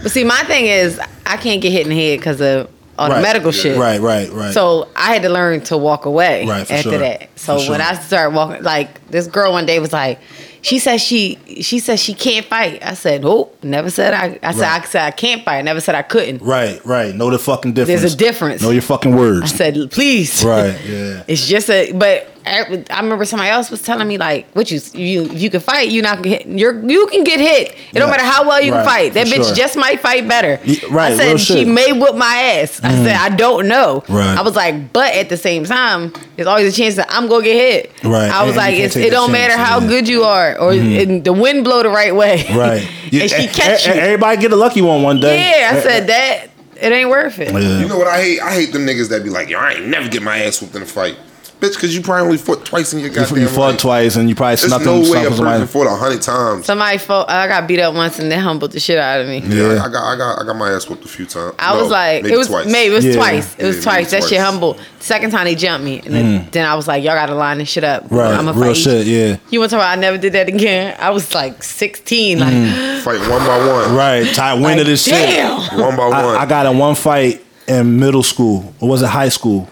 [0.00, 3.08] But see, my thing is, I can't get hit in the head because of all
[3.08, 3.22] the Right.
[3.22, 3.78] medical shit.
[3.78, 4.52] Right, right, right.
[4.52, 6.98] So I had to learn to walk away Right, after sure.
[6.98, 7.28] that.
[7.36, 7.88] So For when sure.
[7.88, 10.18] I started walking, like this girl one day was like,
[10.60, 12.84] she said she she said she can't fight.
[12.84, 14.38] I said, nope, never said I.
[14.42, 14.82] I said Right.
[14.82, 15.58] I said I can't fight.
[15.58, 16.42] I never said I couldn't.
[16.42, 17.14] right, right.
[17.14, 18.00] Know the fucking difference.
[18.00, 18.60] There's a difference.
[18.60, 19.44] Know your fucking words.
[19.52, 20.44] I said, please.
[20.44, 21.22] Right, yeah.
[21.28, 24.80] It's just a, but I I remember somebody else was telling me like, "What you
[24.94, 27.76] you you can fight, you not gonna get you're you can get hit.
[27.92, 29.14] It don't matter how well you Right, can fight.
[29.14, 29.54] That for bitch sure.
[29.54, 31.66] just might fight better." Y- right, I said real she shit.
[31.68, 31.74] Mm.
[31.74, 32.80] may whip my ass.
[32.82, 34.02] I said I don't know.
[34.08, 34.36] Right.
[34.38, 37.44] I was like, but at the same time, there's always a chance that I'm gonna
[37.44, 38.04] get hit.
[38.04, 39.88] Right, I was and like, it's, it don't matter how yeah.
[39.88, 42.44] good you are, or and the wind blow the right way.
[42.54, 42.88] Right.
[43.12, 43.92] and she catch you.
[43.92, 45.36] Everybody get a lucky one one day.
[45.60, 46.46] yeah, I said that.
[46.80, 47.52] It ain't worth it.
[47.52, 47.80] Yeah.
[47.80, 48.40] You know what I hate?
[48.40, 50.76] I hate them niggas that be like, yo, I ain't never get my ass whooped
[50.76, 51.18] in a fight.
[51.60, 53.80] Bitch, because you probably only fought twice in your You, goddamn you fought life.
[53.80, 55.66] twice and you probably There's snuck no them way a person somebody.
[55.66, 56.66] fought a hundred times.
[56.66, 57.28] Somebody fought.
[57.28, 59.38] I got beat up once and they humbled the shit out of me.
[59.40, 59.84] Yeah, Yeah.
[59.84, 61.56] I got, I got, I got my ass whooped a few times.
[61.58, 62.66] I No, was like, maybe it was twice.
[62.66, 63.14] maybe it was Yeah.
[63.16, 63.56] twice.
[63.58, 64.12] It was Yeah, twice.
[64.12, 64.50] maybe That shit twice.
[64.52, 64.78] humble.
[65.00, 67.68] Second time they jumped me, and then, then I was like, y'all gotta line this
[67.68, 68.04] shit up.
[68.08, 68.16] Mm.
[68.18, 69.36] Right, I'ma real fight shit, yeah.
[69.50, 69.98] You want to talk about?
[69.98, 70.96] I never did that again.
[71.00, 72.38] I was like 16.
[72.38, 72.52] Like,
[73.02, 73.96] fight one by one.
[73.96, 75.14] Right, Ty like, winning this shit.
[75.14, 75.58] damn.
[75.80, 76.14] One by one.
[76.36, 78.72] I, I got in one fight in middle school.
[78.80, 79.68] Or was it high school?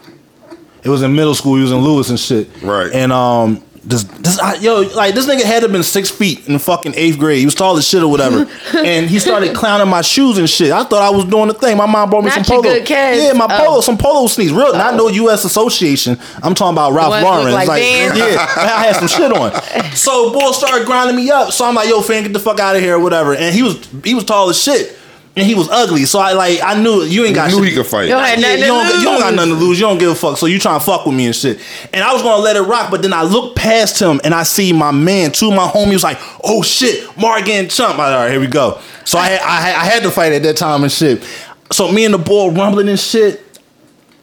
[0.87, 1.57] It was in middle school.
[1.57, 2.49] He was in Lewis and shit.
[2.63, 2.93] Right.
[2.93, 6.49] And um, this this I, yo like this nigga had to have been six feet
[6.49, 7.39] in fucking eighth grade.
[7.41, 8.47] He was tall as shit or whatever.
[8.77, 10.71] and he started clowning my shoes and shit.
[10.73, 11.77] I thought I was doing the thing.
[11.77, 12.63] My mom brought me Not some polo.
[12.63, 13.23] good kids.
[13.25, 13.65] Yeah, my Oh.
[13.65, 14.51] polo, some polo sneaks.
[14.53, 15.45] Real, not no U.S.
[15.45, 16.19] Association.
[16.43, 17.45] I'm talking about Ralph Lauren.
[17.47, 19.53] look like yeah, I had some shit on.
[19.95, 21.53] So boy started grinding me up.
[21.53, 23.35] So I'm like, yo, fan, get the fuck out of here or whatever.
[23.35, 24.97] And he was he was tall as shit.
[25.39, 26.07] And he was ugly.
[26.07, 27.69] So I like I knew you ain't got knew shit.
[27.69, 28.09] he could fight.
[28.09, 29.79] Yo, had Yeah, you, to don't, you don't got nothing to lose.
[29.79, 30.39] You don't give a fuck.
[30.39, 31.61] So you trying to fuck with me and shit.
[31.93, 34.45] And I was gonna let it rock, but then I looked past him and I
[34.45, 37.99] see my man, two of my homies, like, oh shit, Mark getting chumped.
[37.99, 38.81] All right, here we go.
[39.05, 41.23] So I had, I had I had to fight at that time and shit.
[41.71, 43.43] So me and the boy rumbling and shit.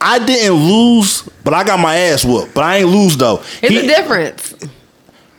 [0.01, 2.53] I didn't lose, but I got my ass whooped.
[2.55, 3.37] But I ain't lose though.
[3.61, 4.53] It's He- a difference.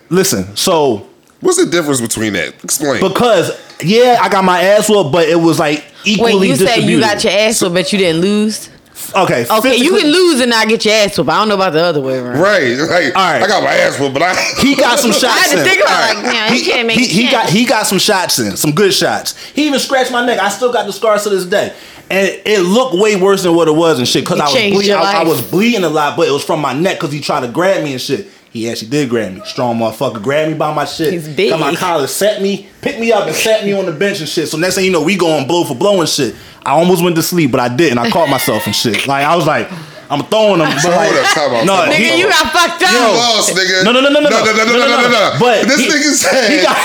[0.09, 1.07] listen, so
[1.45, 2.55] What's the difference between that?
[2.65, 3.01] Explain.
[3.07, 3.51] Because
[3.83, 7.01] yeah, I got my ass whooped, but it was like equally Wait, you said you
[7.01, 8.71] got your ass whooped, but you didn't lose.
[9.15, 9.45] okay.
[9.51, 11.29] Okay, you can lose and not get your ass whooped.
[11.29, 12.41] I don't know about the other way around.
[12.41, 12.77] right.
[12.79, 13.43] Like, All right.
[13.43, 14.35] I got my ass whooped, but I.
[14.63, 15.25] He got some shots.
[15.25, 15.65] I had to in.
[15.69, 17.99] think about All it, like, yeah, you can't make he, he got he got some
[17.99, 19.37] shots in, some good shots.
[19.49, 20.39] He even scratched my neck.
[20.39, 21.75] I still got the scars to this day,
[22.09, 24.25] and it, it looked way worse than what it was and shit.
[24.25, 24.95] Because He I was bleeding.
[24.95, 27.41] I, I was bleeding a lot, but it was from my neck because he tried
[27.41, 28.29] to grab me and shit.
[28.55, 29.43] He actually did grab me.
[29.45, 30.23] Strong motherfucker.
[30.23, 31.13] Grabbed me by my shit.
[31.13, 31.51] He's big.
[31.51, 34.29] Got my collar, set me, picked me up, and sat me on the bench and
[34.29, 34.49] shit.
[34.49, 36.37] So next thing you know, we going blow for blow and shit.
[36.65, 37.99] I almost went to sleep, but I didn't.
[37.99, 39.09] I caught myself and shit.
[39.09, 39.69] Like I was like,
[40.11, 40.61] I'm throwing.
[40.81, 41.93] So but like, up, no, out.
[41.93, 42.93] he- Nigga, you got fucked up.
[42.93, 43.85] You lost, nigga.
[43.85, 45.37] No, no, no, no, no, no, no, no, no, no, no, no.
[45.41, 46.77] But this he- nigga said, he got-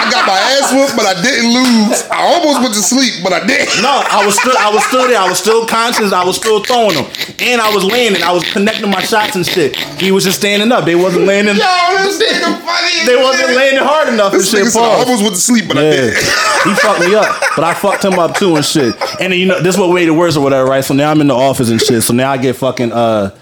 [0.00, 2.08] I got my ass whooped, but I didn't lose.
[2.08, 3.82] I almost went to sleep, but I didn't.
[3.82, 5.20] No, I was still, I was still there.
[5.20, 6.12] I was still conscious.
[6.12, 7.04] I was still throwing them,
[7.38, 8.22] and I was landing.
[8.22, 9.76] I was connecting my shots and shit.
[10.00, 10.86] He was just standing up.
[10.86, 11.56] They wasn't landing.
[11.56, 11.62] Yo,
[12.04, 13.04] this nigga funny.
[13.06, 14.64] They wasn't landing hard enough and This shit.
[14.64, 16.16] nigga said I almost went to sleep, but I didn't.
[16.64, 18.94] he fucked me up, but I fucked him up too and shit.
[19.20, 20.82] And then you know this what made it worse or whatever, right?
[20.84, 22.02] So now I'm in the office and shit.
[22.02, 23.36] So now I get fucking uh.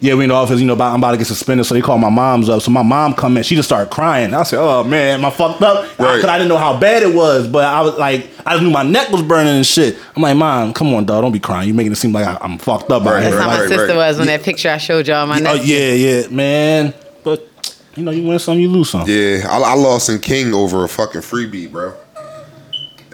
[0.00, 1.98] Yeah, we in the office, you know, I'm about to get suspended, so they call
[1.98, 2.62] my mom's up.
[2.62, 4.32] So my mom come in, she just started crying.
[4.32, 6.14] I said, "Oh man, am I fucked up?" Right.
[6.14, 8.70] Because I didn't know how bad it was, but I was like, I just knew
[8.70, 9.98] my neck was burning and shit.
[10.14, 11.66] I'm like, "Mom, come on, dog, don't be crying.
[11.66, 13.66] You're making it seem like I, I'm fucked up." out Right, here." That's how my
[13.66, 13.96] sister right.
[13.96, 15.26] was when that picture I showed y'all.
[15.26, 15.74] My Oh nephew.
[15.74, 16.94] yeah, yeah, man.
[17.24, 19.02] But you know, you win some, you lose some.
[19.08, 21.92] Yeah, I, I lost in King over a fucking freebie, bro.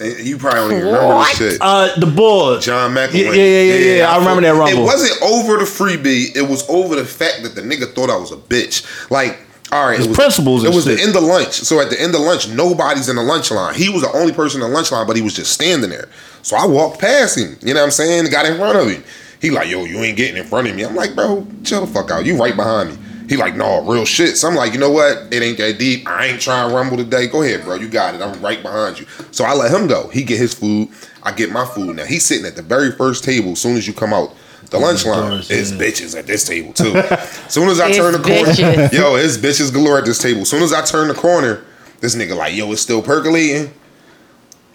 [0.01, 1.39] And You probably don't even remember What?
[1.39, 1.61] this shit.
[1.61, 3.13] Uh, the boy, John Yeah, McElwain.
[3.37, 3.97] yeah, yeah, yeah.
[3.99, 4.11] yeah.
[4.13, 4.83] I remember that rumble.
[4.83, 6.35] It wasn't over the freebie.
[6.37, 8.85] It was over the fact that the nigga thought I was a bitch.
[9.11, 9.39] Like,
[9.73, 10.99] all right, His it was, principles It and was shit.
[10.99, 11.53] the end of lunch.
[11.55, 13.75] So at the end of lunch, nobody's in the lunch line.
[13.75, 16.09] He was the only person in the lunch line, but he was just standing there.
[16.43, 17.57] So I walked past him.
[17.63, 18.31] You know what I'm saying?
[18.31, 19.03] Got in front of him.
[19.41, 20.85] He like, yo, you ain't getting in front of me.
[20.85, 22.25] I'm like, bro, chill the fuck out.
[22.25, 22.99] You right behind me.
[23.29, 24.37] He like, no, real shit.
[24.37, 25.33] So I'm like, you know what?
[25.33, 26.07] It ain't that deep.
[26.07, 27.27] I ain't trying to rumble today.
[27.27, 27.77] Go ahead, bro.
[27.77, 28.21] You got it.
[28.21, 29.07] I'm right behind you.
[29.31, 30.09] So I let him go.
[30.09, 30.89] He get his food.
[31.23, 31.97] I get my food.
[31.97, 33.53] Now he's sitting at the very first table.
[33.53, 34.35] As soon as you come out
[34.71, 35.79] the lunch line, doors, it's yeah.
[35.79, 36.95] bitches at this table too.
[36.97, 38.93] As soon as I It's turn the corner, bitches.
[38.93, 40.43] yo, it's bitches galore at this table.
[40.43, 41.65] As soon as I turn the corner,
[42.01, 43.73] this nigga like, yo, it's still percolating.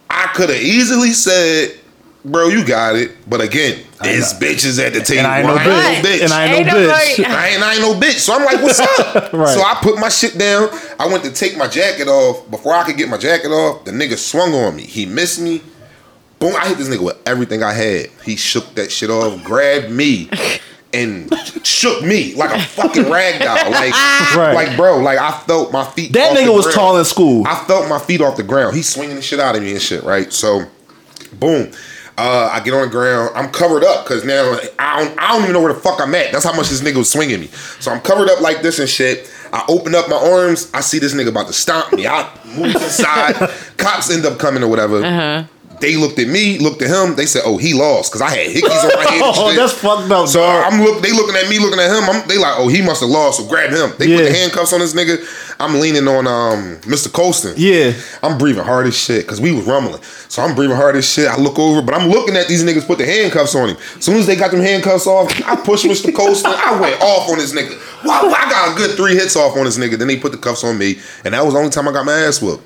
[0.10, 1.78] I could have easily said,
[2.26, 3.12] bro, you got it.
[3.30, 5.20] But again, it's bitches at the table.
[5.20, 6.02] and I ain't no I bitch.
[6.02, 6.24] bitch.
[6.24, 7.26] And I ain't Ain't no bitch.
[7.26, 8.20] I ain't, I ain't no bitch.
[8.20, 9.34] So I'm like, what's up?
[9.34, 9.50] Right.
[9.54, 10.70] So I put my shit down.
[11.00, 12.50] I went to take my jacket off.
[12.50, 14.84] Before I could get my jacket off, the nigga swung on me.
[14.84, 15.62] He missed me.
[16.40, 18.08] Boom, I hit this nigga with everything I had.
[18.24, 20.30] He shook that shit off, grabbed me,
[20.94, 21.30] and
[21.66, 23.56] shook me like a fucking rag doll.
[23.72, 23.94] Like,
[24.38, 24.54] Right.
[24.54, 26.14] like bro, like I felt my feet.
[26.14, 26.76] That off the nigga was ground.
[26.76, 27.46] tall in school.
[27.46, 28.74] I felt my feet off the ground.
[28.76, 30.32] He's swinging the shit out of me and shit, right?
[30.32, 30.64] So,
[31.34, 31.72] boom.
[32.22, 33.32] Uh, I get on the ground.
[33.34, 36.14] I'm covered up because now I don't, I don't even know where the fuck I'm
[36.16, 36.34] at.
[36.34, 37.48] That's how much this nigga was swinging me.
[37.80, 39.32] So I'm covered up like this and shit.
[39.54, 40.70] I open up my arms.
[40.74, 42.08] I see this nigga about to stomp me.
[42.08, 43.36] I move to the side.
[43.78, 45.02] Cops end up coming or whatever.
[45.82, 47.16] They looked at me, looked at him.
[47.16, 49.22] They said, "Oh, he lost," because I had hickeys on my head.
[49.42, 50.72] Oh, that's fucked up, So dog.
[50.74, 51.02] I'm look.
[51.02, 52.10] They looking at me, looking at him.
[52.10, 53.94] I'm, they like, "Oh, he must have lost." So grab him.
[53.98, 55.24] They put the handcuffs on this nigga.
[55.62, 57.12] I'm leaning on um Mr.
[57.12, 57.54] Colston.
[57.58, 57.94] Yeah.
[58.24, 60.02] I'm breathing hard as shit because we was rumbling.
[60.30, 61.28] So I'm breathing hard as shit.
[61.28, 63.78] I look over, but I'm looking at these niggas put the handcuffs on him.
[63.98, 66.16] As soon as they got them handcuffs off, I pushed Mr.
[66.16, 66.52] Colston.
[66.56, 67.78] I went off on this nigga.
[68.06, 69.98] Wow, I got a good three hits off on this nigga.
[69.98, 72.06] Then they put the cuffs on me, and that was the only time I got
[72.06, 72.64] my ass whooped.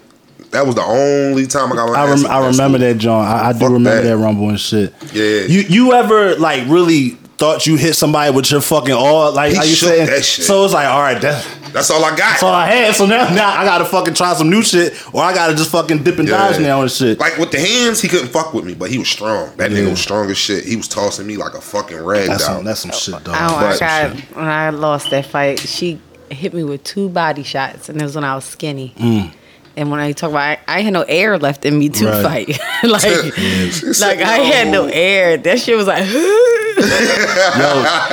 [0.54, 2.30] That was the only time I got my I, rem- whooped.
[2.30, 3.26] I remember that, John.
[3.26, 4.04] I, I do remember that.
[4.04, 4.18] that.
[4.18, 4.94] rumble and shit.
[5.13, 5.42] Yeah.
[5.46, 9.58] You you ever like really thought you hit somebody with your fucking all like He
[9.58, 10.06] how you shook saying?
[10.06, 10.46] that shit.
[10.46, 12.18] So it's like, all right, that's, That's all I got.
[12.18, 12.96] that's all I had.
[12.96, 16.04] So now now I gotta fucking try some new shit, or I gotta just fucking
[16.04, 17.20] dip and dodge now and shit.
[17.20, 19.56] Like with the hands, he couldn't fuck with me, but he was strong.
[19.58, 19.80] That Yeah.
[19.80, 20.63] nigga was strong as shit.
[20.66, 22.58] He was tossing me like a fucking rag that's doll.
[22.58, 23.36] some that's some shit, dog.
[23.36, 24.20] Oh my But- god!
[24.36, 28.13] When I lost that fight, she hit me with two body shots, and it was
[28.16, 28.94] when I was skinny.
[28.98, 29.32] Mm.
[29.75, 32.05] And when I talk about, I, I had no air left in me to.
[32.05, 32.55] Right.
[32.55, 32.83] fight.
[32.83, 35.38] like, said, like I had no air.
[35.38, 36.23] That shit was like, yo,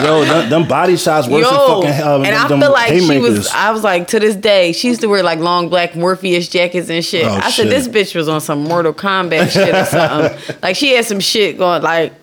[0.02, 1.50] yo, them, them body shots worse yo.
[1.82, 3.48] than fucking um, and them, I them feel like she was.
[3.48, 6.88] I was like, to this day, she used to wear like long black Morpheus jackets
[6.88, 7.26] and shit.
[7.26, 7.68] Oh, I shit.
[7.68, 10.56] said, this bitch was on some Mortal Kombat shit or something.
[10.62, 11.82] like she had some shit going.
[11.82, 12.14] Like,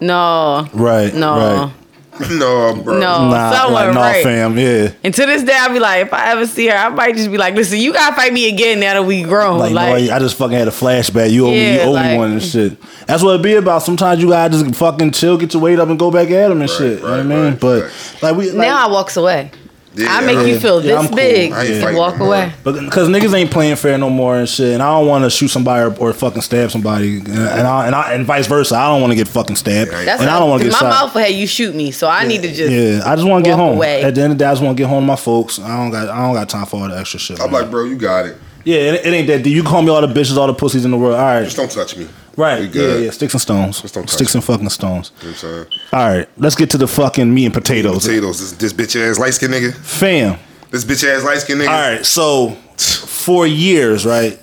[0.00, 1.36] no, right, no.
[1.36, 1.72] right.
[2.30, 2.94] no, bro.
[3.00, 3.28] No.
[3.28, 4.22] Nah, something like, wasn't nah, right.
[4.22, 4.92] fam, yeah.
[5.02, 7.30] And to this day, I'll be like, if I ever see her, I might just
[7.30, 9.58] be like, listen, you gotta fight me again now that we grown.
[9.58, 11.30] Like, Like, no, I just fucking had a flashback.
[11.30, 12.80] You owe me, you owe like- me one and shit.
[13.06, 13.82] That's what it be about.
[13.82, 16.60] Sometimes you gotta just fucking chill, get your weight up, and go back at him
[16.60, 17.00] and shit.
[17.00, 17.44] you know what I mean?
[17.50, 19.50] right, but like we, like, now I walks away.
[19.96, 21.16] Yeah, I make I'm- you feel Yeah, I'm this cool.
[21.16, 22.52] big I and walk no away.
[22.64, 25.30] But because niggas ain't playing fair no more and shit, and I don't want to
[25.30, 28.74] shoot somebody or, or fucking stab somebody, and, and I, and, I, and vice versa.
[28.76, 30.62] I don't want to get fucking stabbed, Yeah, I ain't- That's and I don't want
[30.62, 30.90] to my get shot.
[30.90, 33.50] mouth had you shoot me, so I need to just yeah, I just want to
[33.50, 33.76] get home.
[33.76, 34.02] away.
[34.02, 35.58] At the end of the day, I just want to get home to my folks.
[35.60, 37.40] I don't got I don't got time for all the extra shit.
[37.40, 37.62] I'm man.
[37.62, 38.36] like, bro, you got it.
[38.64, 39.42] yeah, it, it ain't that.
[39.44, 39.54] deep.
[39.54, 41.14] You call me all the bitches, all the pussies in the world.
[41.14, 42.08] All right, Just don't touch me.
[42.36, 44.38] Right, yeah, yeah, sticks and stones, don't touch sticks me.
[44.38, 45.12] and fucking stones.
[45.20, 45.80] You know what I'm saying?
[45.92, 48.56] All right, let's get to the fucking meat and potatoes, Potatoes.
[48.58, 49.74] This, this bitch ass light skin nigga.
[49.74, 50.38] fam.
[50.70, 51.68] This bitch ass light skin nigga.
[51.68, 54.38] All right, so for years, right,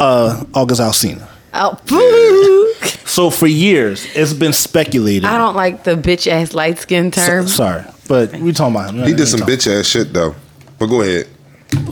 [0.00, 1.28] uh, August Alsina.
[1.52, 1.86] out.
[1.86, 2.72] Boo.
[3.04, 5.24] So for years, it's been speculated.
[5.26, 7.46] I don't like the bitch ass light skin term.
[7.46, 9.04] So- sorry, but we talking about him.
[9.04, 10.34] He did some bitch ass shit though.
[10.78, 11.28] But go ahead.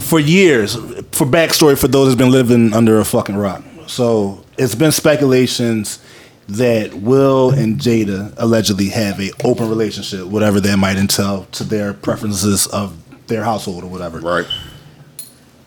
[0.01, 0.75] for years.
[1.11, 3.63] For backstory, for those that's been living under a fucking rock.
[3.87, 6.03] So it's been speculations
[6.47, 11.93] that Will and Jada allegedly have a open relationship, whatever that might entail to their
[11.93, 14.19] preferences of their household or whatever.
[14.19, 14.45] Right.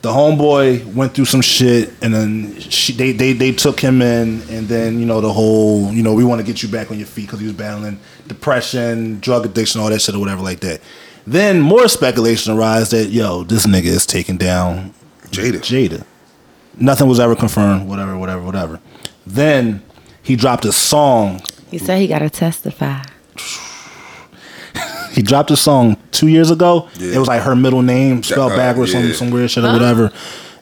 [0.02, 4.42] The homeboy went through some shit, and then she, they, they they took him in,
[4.50, 6.98] and then you know the whole you know we want to get you back on
[6.98, 7.98] your feet because he was battling
[8.28, 10.82] depression, drug addiction, all that shit or whatever like that.
[11.26, 14.92] Then more speculation arose that yo this nigga is taking down
[15.30, 15.60] Jada.
[15.60, 16.04] Jada.
[16.78, 17.88] Nothing was ever confirmed.
[17.88, 18.80] Whatever, whatever, whatever.
[19.26, 19.82] Then
[20.22, 21.40] he dropped a song.
[21.70, 23.02] He said he got to testify.
[25.12, 26.88] He dropped a song two years ago.
[26.96, 27.14] Yeah.
[27.14, 29.12] It was like her middle name spelled uh, backwards, some yeah.
[29.12, 30.12] some weird shit or whatever.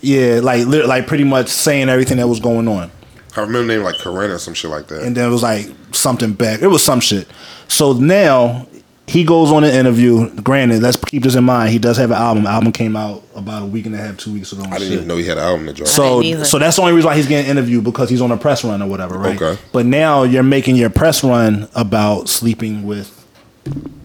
[0.02, 2.90] Yeah, like lit- like pretty much saying everything that was going on.
[3.34, 5.02] I remember name like Corinna or some shit like that.
[5.02, 6.60] and then it was like something back.
[6.60, 7.26] It was some shit.
[7.68, 8.66] So now
[9.06, 10.30] he goes on an interview.
[10.42, 11.70] Granted, let's keep this in mind.
[11.70, 12.46] He does have an album.
[12.46, 14.62] Album came out about a week and a half, two weeks ago.
[14.62, 14.92] I didn't shit.
[14.92, 15.88] even know he had an album to drop.
[15.88, 18.64] So, so that's the only reason why he's getting interviewed because he's on a press
[18.64, 19.40] run or whatever, right?
[19.40, 19.60] Okay.
[19.72, 23.18] But now you're making your press run about sleeping with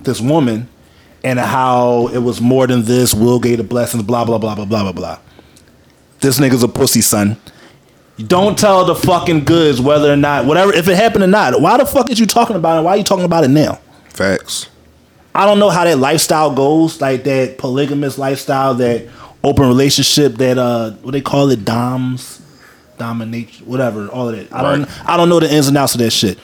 [0.03, 0.67] this woman
[1.23, 3.13] and how it was more than this.
[3.13, 5.19] Will gave the blessings, blah blah blah blah blah blah blah.
[6.19, 7.37] This nigga's a pussy, son.
[8.17, 11.61] Don't tell the fucking goods whether or not whatever if it happened or not.
[11.61, 12.83] Why the fuck is you talking about it?
[12.83, 13.79] Why are you talking about it now?
[14.09, 14.69] Facts.
[15.37, 19.07] I don't know how that lifestyle goes, like that polygamous lifestyle, that
[19.43, 22.41] open relationship, that uh, what they call it, doms,
[22.97, 24.51] domination, whatever, all of that.
[24.51, 26.39] I don't, I don't know the ins and outs of that shit.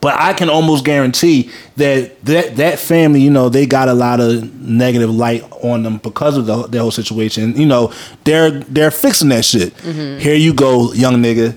[0.00, 4.20] But I can almost guarantee that that that family, you know, they got a lot
[4.20, 7.56] of negative light on them because of the, the whole situation.
[7.56, 7.92] You know,
[8.24, 9.72] they're they're fixing that shit.
[9.80, 11.56] Here you go, young nigga,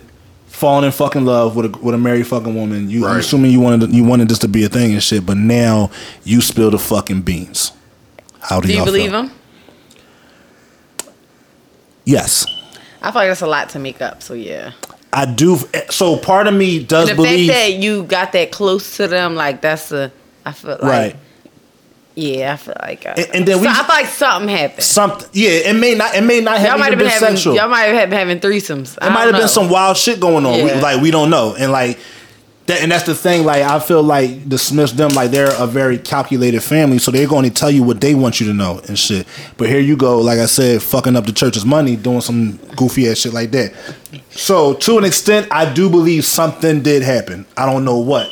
[0.62, 2.89] falling in fucking love with a with a married fucking woman.
[2.89, 5.36] You, I'm assuming you wanted you wanted this to be a thing and shit, but
[5.36, 5.89] now
[6.24, 7.71] you spill the fucking beans.
[8.39, 9.24] How do, Do you y'all believe feel?
[9.24, 9.32] him?
[12.06, 12.45] Yes,
[13.02, 14.21] I feel like that's a lot to make up.
[14.21, 14.74] So yeah.
[15.12, 15.58] I do.
[15.89, 17.50] So part of me does the believe.
[17.50, 20.12] fact that you got that close to them, like that's a.
[20.45, 20.82] I feel like.
[20.84, 21.15] Right.
[22.15, 23.06] Yeah, I feel like.
[23.06, 24.84] Uh, And- and then we- so I feel like something happened.
[24.84, 27.36] Something, yeah, it may not, it may not have Y'all might have been been having.
[27.38, 27.56] sexual.
[27.56, 28.97] Y'all might have been having threesomes.
[28.97, 30.62] It might have been some wild shit going on.
[30.62, 31.97] We, like we don't know, and like
[32.67, 33.45] that, and that's the thing.
[33.45, 37.43] Like I feel like dismiss them like they're a very calculated family, so they're going
[37.45, 39.26] to tell you what they want you to know and shit.
[39.58, 43.10] But here you go, like I said, fucking up the church's money, doing some goofy
[43.10, 43.74] ass shit like that.
[44.32, 47.45] So to an extent, I do believe something did happen.
[47.56, 48.30] I don't know what.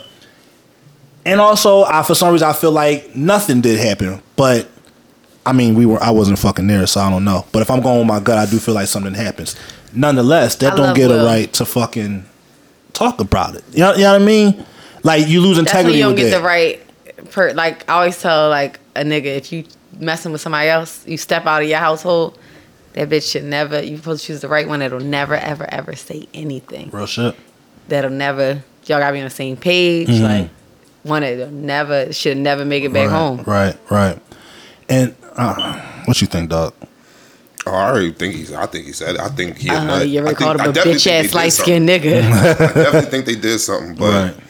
[1.30, 4.68] And also, I for some reason I feel like nothing did happen, but.
[5.46, 6.04] I mean, we were.
[6.04, 7.44] I wasn't fucking there, so I don't know.
[7.52, 9.56] But if I'm going with my gut, I do feel like something happens.
[9.94, 12.26] Nonetheless, that I don't get a right to fucking
[12.94, 13.64] talk about it.
[13.72, 14.66] You know, you know what I mean?
[15.04, 16.40] Like you lose integrity you don't get that.
[16.40, 16.82] the right.
[17.32, 19.66] Per, like I always tell like a nigga, if you
[19.98, 22.38] messing with somebody else, you step out of your household.
[22.94, 23.82] That bitch should never.
[23.82, 26.90] You supposed to choose the right one that'll never, ever, ever say anything.
[26.92, 27.36] Real shit.
[27.88, 28.64] That'll never.
[28.86, 30.10] Y'all gotta be on the same page.
[30.10, 30.24] Mm-hmm.
[30.24, 30.50] Like
[31.04, 33.44] one that'll never should never make it back right, home.
[33.44, 34.20] Right, right.
[34.88, 36.74] And uh, what you think, dog?
[37.66, 38.52] Oh, I already think he's.
[38.52, 39.16] I think he said.
[39.16, 39.22] It.
[39.22, 39.70] I think he.
[39.70, 40.08] Uh, nut.
[40.08, 41.88] you ever think- called I him a bitch ass did light something.
[41.88, 42.24] skinned nigga?
[42.32, 44.44] I definitely think they did something, but right.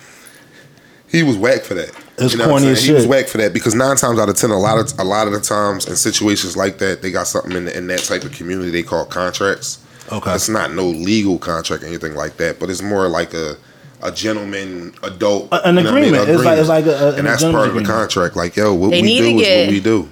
[1.09, 1.91] he was whack for that.
[2.17, 2.71] It's what I'm corny saying?
[2.77, 4.97] as He was whack for that because nine times out of ten, a lot of
[4.99, 7.99] a lot of the times in situations like that, they got something in, in that
[8.03, 9.83] type of community they call contracts.
[10.11, 10.33] Okay.
[10.33, 13.55] it's not no legal contract or anything like that, but it's more like a
[14.01, 16.13] a gentleman adult A- an you know what I mean?
[16.15, 16.29] agreement.
[16.29, 18.35] It's like- it's like a- a- and that's gentleman's part of the contract.
[18.35, 20.09] Like yo, what They we do is get- what we do.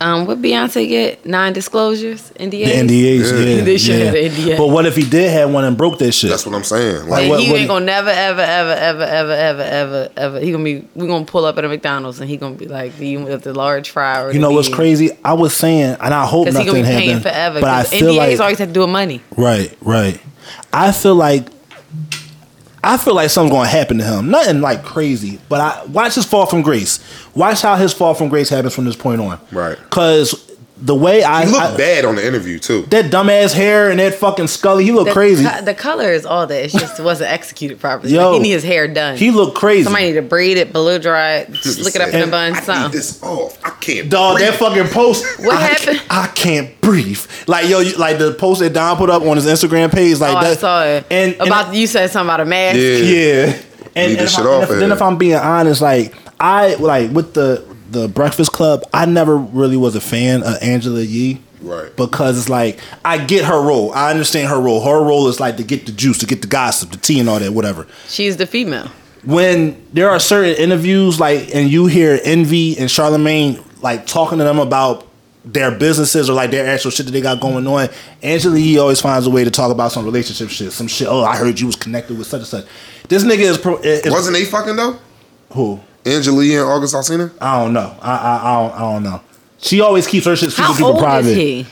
[0.00, 1.26] um, what Beyonce get?
[1.26, 2.66] Non disclosures, NDAs.
[2.66, 3.38] The NDAs, Yeah.
[3.56, 3.64] yeah.
[3.64, 4.04] They should yeah.
[4.06, 4.56] have NDA.
[4.56, 6.30] But what if he did have one and broke that shit?
[6.30, 7.02] That's what I'm saying.
[7.02, 10.40] Like, Like what- he what- ain't gonna never, ever, ever, ever, ever, ever, ever, ever.
[10.40, 10.84] He gonna be.
[10.94, 13.42] We gonna pull up at a McDonald's and he gonna be like, "Do you want
[13.42, 15.10] the large fry or?" you know what's crazy?
[15.24, 17.22] I was saying, and I hope Because he nothing gonna be paying happened.
[17.32, 17.60] forever.
[17.60, 19.20] But I feel NDAs like always have to do with money.
[19.36, 20.20] Right, right.
[20.72, 21.46] I feel like
[22.88, 24.30] I feel like something's gonna happen to him.
[24.30, 27.00] Nothing like crazy, but I watch his fall from grace.
[27.34, 29.38] Watch how his fall from grace happens from this point on.
[29.52, 29.76] Right.
[29.90, 30.47] Cause
[30.80, 32.82] the way I, He looked I- bad on the interview too.
[32.90, 35.44] that dumbass hair and that fucking Scully, he looked The, crazy.
[35.44, 36.64] co- the color is all that.
[36.66, 38.12] It just wasn't executed properly.
[38.12, 38.30] Yo.
[38.30, 39.16] Like, he need his hair done.
[39.16, 39.84] He looked crazy.
[39.84, 42.30] Somebody need to braid it, blow dry it, just lick it up in a And
[42.30, 42.92] bun, I need something.
[42.98, 43.58] this off.
[43.64, 44.08] I can't.
[44.08, 44.50] Dog, breathe.
[44.50, 45.24] that fucking post.
[45.44, 45.98] What I happened?
[45.98, 47.20] Can't, I can't breathe.
[47.46, 50.30] Like yo, you, like the post that Don put up on his Instagram page, like
[50.36, 50.52] oh, that.
[50.52, 51.06] I saw it.
[51.10, 52.76] And, and about you said something about a mask.
[52.76, 52.82] Yeah.
[52.98, 53.62] yeah.
[53.96, 56.14] And, Leave and if shit I- off and if- then if I'm being honest, like
[56.38, 61.00] I like with the the Breakfast Club, I never really was a fan of Angela
[61.00, 61.40] Yee.
[61.60, 61.94] Right.
[61.96, 63.92] Because it's like I get her role.
[63.92, 64.80] I understand her role.
[64.84, 67.28] Her role is like to get the juice, to get the gossip, the tea and
[67.28, 67.86] all that, whatever.
[68.08, 68.88] She's the female.
[69.24, 74.44] when there are certain interviews like and you hear Envy and Charlemagne like talking to
[74.44, 75.06] them about
[75.44, 77.88] their businesses or like their actual shit that they got going on,
[78.22, 81.08] Angela Yee always finds a way to talk about some relationship shit, some shit.
[81.08, 82.66] Oh, I heard you was connected with such and such.
[83.08, 84.96] This nigga is, pro, is Wasn't they fucking though?
[85.52, 85.80] who?
[86.14, 87.30] Angela Yee and August Alsina?
[87.40, 87.96] I don't know.
[88.00, 89.20] I I, I, don't, I don't know.
[89.58, 91.30] She always keeps her shit super How duper old private.
[91.30, 91.66] is he?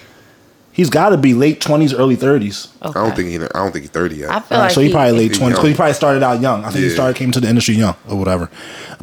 [0.73, 2.69] He's got to be late twenties, early thirties.
[2.83, 2.99] Okay.
[3.01, 3.37] I don't think he.
[3.37, 4.31] I don't think he's thirty yet.
[4.31, 5.57] I feel like so he, probably late twenties.
[5.59, 5.67] young.
[5.69, 6.65] He probably started out young.
[6.65, 8.51] I think he started came to the industry young or whatever.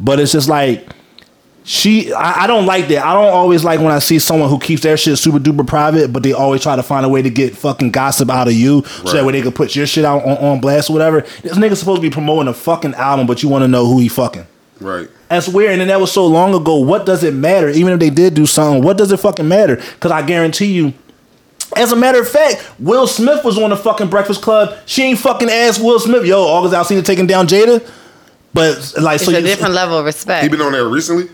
[0.00, 0.88] But it's just like
[1.64, 2.12] she.
[2.12, 3.04] I, I don't like that.
[3.04, 6.12] I don't always like when I see someone who keeps their shit super duper private,
[6.12, 8.84] but they always try to find a way to get fucking gossip out of you,
[8.84, 9.24] so that Right.
[9.24, 11.22] way they can put your shit out on, on blast or whatever.
[11.42, 13.98] This nigga's supposed to be promoting a fucking album, but you want to know who
[13.98, 14.46] he fucking.
[14.84, 15.08] Right.
[15.28, 16.76] That's weird, and then that was so long ago.
[16.76, 17.68] What does it matter?
[17.68, 19.76] Even if they did do something, what does it fucking matter?
[19.76, 20.92] Because I guarantee you,
[21.76, 24.76] as a matter of fact, Will Smith was on the fucking Breakfast Club.
[24.86, 27.84] She ain't fucking asked Will Smith, yo, August Alsina taking down Jada.
[28.52, 30.44] But like, It's so a you, different level of respect.
[30.44, 31.28] He been on there recently.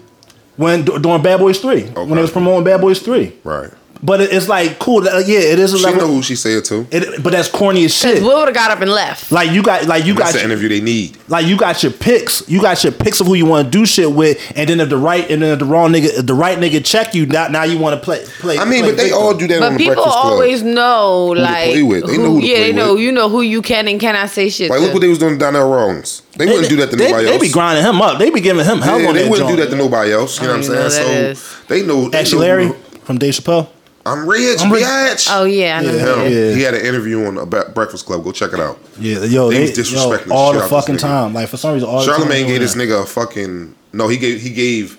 [0.57, 2.15] when during Bad Boys Three, when Okay.
[2.15, 3.35] they was promoting Bad Boys Three.
[3.45, 3.69] Right.
[4.03, 5.07] But it, it's like cool.
[5.07, 6.01] uh, yeah, it is a She level.
[6.09, 6.87] know who she said to.
[6.91, 8.23] It, but that's corny as shit.
[8.23, 9.31] Will would have got up and left.
[9.31, 11.19] Like you got, like you That's got, the interview they need.
[11.29, 13.85] like you got your picks, you got your picks of who you want to do
[13.85, 16.33] shit with, and then if the right and then if the wrong nigga, if the
[16.35, 18.57] right nigga check you, now, now you want to play play.
[18.59, 20.33] I mean, play but they all do that on But the people Breakfast Club.
[20.33, 22.07] always know, to like, play with.
[22.07, 22.93] They know who to yeah, play they know.
[22.95, 23.03] with.
[23.03, 24.71] You know who you can and cannot say shit.
[24.71, 24.85] Like, to.
[24.87, 26.23] look what they was doing down there wrongs.
[26.37, 27.43] They, They, wouldn't do that to they, nobody they else.
[27.43, 28.19] be grinding him up.
[28.19, 30.41] They be giving him hell yeah, on they wouldn't do that to nobody else.
[30.41, 31.37] You know what I'm saying?
[31.71, 32.19] even know who that So they know.
[32.19, 32.73] Actually, Larry
[33.05, 33.69] from Dave Chappelle.
[34.11, 34.83] I'm rich, I'm rich.
[34.85, 35.29] bitch.
[35.31, 35.93] Oh yeah, I know.
[35.93, 36.15] Yeah.
[36.15, 36.23] who.
[36.29, 36.55] Yeah.
[36.55, 38.25] He had an interview on a Breakfast Club.
[38.25, 38.79] Go check it out.
[38.99, 41.35] Yeah, yo, They they, was disrespecting yo, all shit the fucking time.
[41.35, 44.09] Like for some reason, all the Charlemagne gave this nigga a fucking no.
[44.09, 44.99] He gave he gave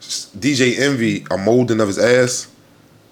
[0.00, 2.48] DJ Envy a molding of his ass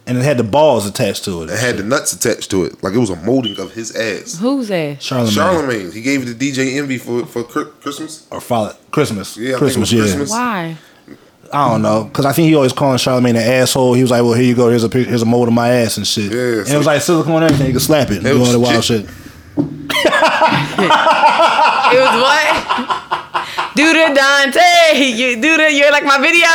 [0.06, 1.50] and it had the balls attached to it.
[1.50, 4.38] It had the nuts attached to it, like it was a molding of his ass.
[4.38, 5.02] Whose ass?
[5.02, 8.26] Charlemagne, Charlemagne, he gave it to DJ Envy for for Christmas.
[8.30, 9.36] or follow Christmas.
[9.36, 9.92] Yeah, I think it Christmas.
[9.92, 10.30] Yeah, Christmas.
[10.30, 10.76] Why?
[11.52, 13.94] I don't know, cause I think he always calling Charlemagne an asshole.
[13.94, 14.68] He was like, "Well, here you go.
[14.68, 16.78] Here's a pic- here's a mold of my ass and shit." Yeah, and so- it
[16.78, 17.66] was like silicone and everything.
[17.68, 18.18] You could slap it.
[18.18, 19.06] and It do was all the wild shit.
[19.06, 19.10] shit.
[21.88, 22.46] It was what?
[23.76, 24.98] Do the Dante.
[25.14, 25.70] You do the.
[25.72, 26.48] You're like my video.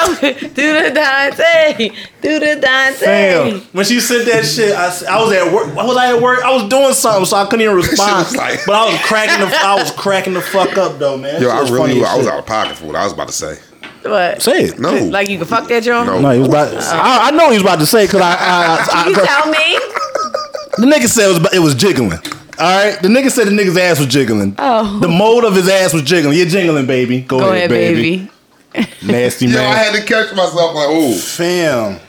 [0.54, 1.90] do the Dante.
[2.22, 3.06] Do the Dante.
[3.06, 3.62] Damn.
[3.72, 5.74] When she said that shit, I, I was at work.
[5.76, 6.44] Why was I at work?
[6.44, 8.26] I was doing something, so I couldn't even respond.
[8.26, 11.42] was like- but I was cracking the I was cracking the fuck up though, man.
[11.42, 12.34] Yo, I shit really I was shit.
[12.34, 13.58] out of pocket for what I was about to say.
[14.04, 14.42] What?
[14.42, 14.80] Say it.
[14.80, 16.06] No, Like you can fuck that John?
[16.08, 16.20] No.
[16.20, 16.74] No, he was about.
[16.76, 19.46] I, I know he was about to say because I, I, I, You I tell
[19.50, 20.88] me.
[20.90, 22.14] the nigga said it was it was jiggling.
[22.14, 24.56] All right, the nigga said the nigga's ass was jiggling.
[24.60, 25.00] Oh.
[25.00, 26.38] the mold of his ass was jiggling.
[26.38, 27.22] You're jingling, baby.
[27.22, 28.30] Go, Go ahead, ahead, baby.
[28.74, 28.90] baby.
[29.04, 29.72] Nasty Yo, man.
[29.74, 32.00] I had to catch myself like, oh, Fam.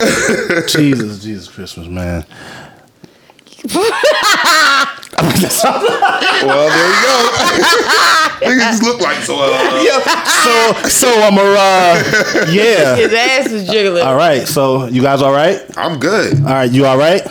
[0.68, 2.24] Jesus, Jesus Christmas, man.
[6.44, 7.16] Well, there you go.
[8.40, 9.36] Nigga just look like so.
[9.40, 9.98] Uh, Yeah.
[10.24, 12.96] So, so I'm a uh, yeah.
[13.02, 14.02] His ass is jiggling.
[14.04, 14.46] All right.
[14.46, 15.60] So you guys all right?
[15.76, 16.36] I'm good.
[16.38, 16.70] All right.
[16.70, 17.22] You all right?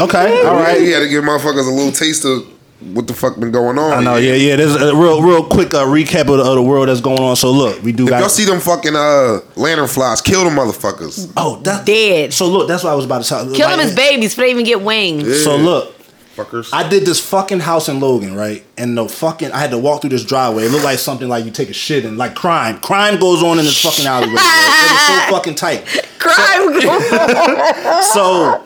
[0.00, 0.42] Okay.
[0.42, 0.80] All All right, right.
[0.80, 2.46] you had to give motherfuckers a little taste of
[2.80, 3.92] what the fuck been going on.
[3.92, 4.16] I know.
[4.16, 4.34] Yeah.
[4.34, 4.56] Yeah.
[4.56, 7.34] There's a real, real quick uh, recap of the, of the world that's going on.
[7.36, 8.20] So look, we do If got.
[8.20, 11.32] y'all see them fucking uh lantern flies, kill them motherfuckers.
[11.36, 12.32] oh, that's Dead.
[12.32, 13.44] So look, that's what I was about to tell.
[13.52, 15.26] Kill like, them as babies before they even get wings.
[15.26, 15.34] Yeah.
[15.44, 15.94] So look,
[16.36, 16.70] Fuckers.
[16.72, 18.64] I did this fucking house in Logan, right?
[18.76, 20.66] And the fucking I had to walk through this driveway.
[20.66, 22.78] It looked like something like you take a shit and like crime.
[22.78, 24.34] Crime goes on in this fucking alleyway.
[24.34, 24.40] bro.
[24.40, 25.84] It was so fucking tight.
[26.20, 26.78] Crime.
[28.12, 28.64] So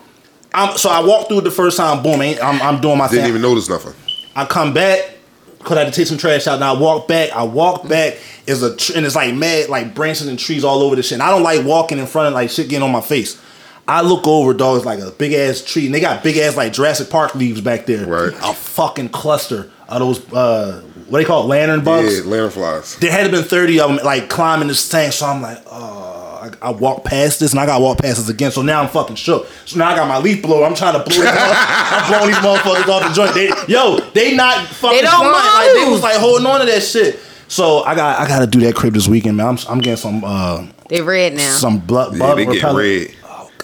[0.55, 2.03] I'm so I walked through it the first time.
[2.03, 3.31] Boom, ain't I'm, I'm doing my Didn't thing.
[3.31, 3.94] even notice nothing.
[4.35, 5.14] I come back
[5.59, 6.57] because I had to take some trash out.
[6.57, 7.31] And I walk back.
[7.33, 10.83] I walk back is a tr- and it's like mad like branches and trees all
[10.83, 11.12] over the shit.
[11.12, 13.40] And I don't like walking in front of like shit getting on my face.
[13.87, 14.77] I look over, dog.
[14.77, 17.61] It's like a big ass tree, and they got big ass like Jurassic Park leaves
[17.61, 18.07] back there.
[18.07, 18.33] Right.
[18.42, 22.21] A fucking cluster of those uh, what they call it, lantern bugs.
[22.21, 22.97] Yeah, lantern flies.
[22.97, 25.11] There had been thirty of them like climbing this thing.
[25.11, 26.22] So I'm like, oh.
[26.42, 28.50] I, I walked past this and I got to walk past this again.
[28.50, 29.46] So now I'm fucking shook.
[29.64, 30.64] So now I got my leaf blower.
[30.66, 31.16] I'm trying to blow.
[31.22, 33.35] These I'm blowing these motherfuckers off the joint.
[33.35, 34.96] They, yo, they not fucking.
[34.96, 35.33] They don't flying.
[35.76, 37.20] Like, they was like holding on to that shit.
[37.48, 39.46] So I got I got to do that crib this weekend, man.
[39.46, 41.51] I'm, I'm getting some uh They red now.
[41.55, 42.14] some blood.
[42.14, 43.09] Yeah, bug they getting repellent.
[43.09, 43.16] red.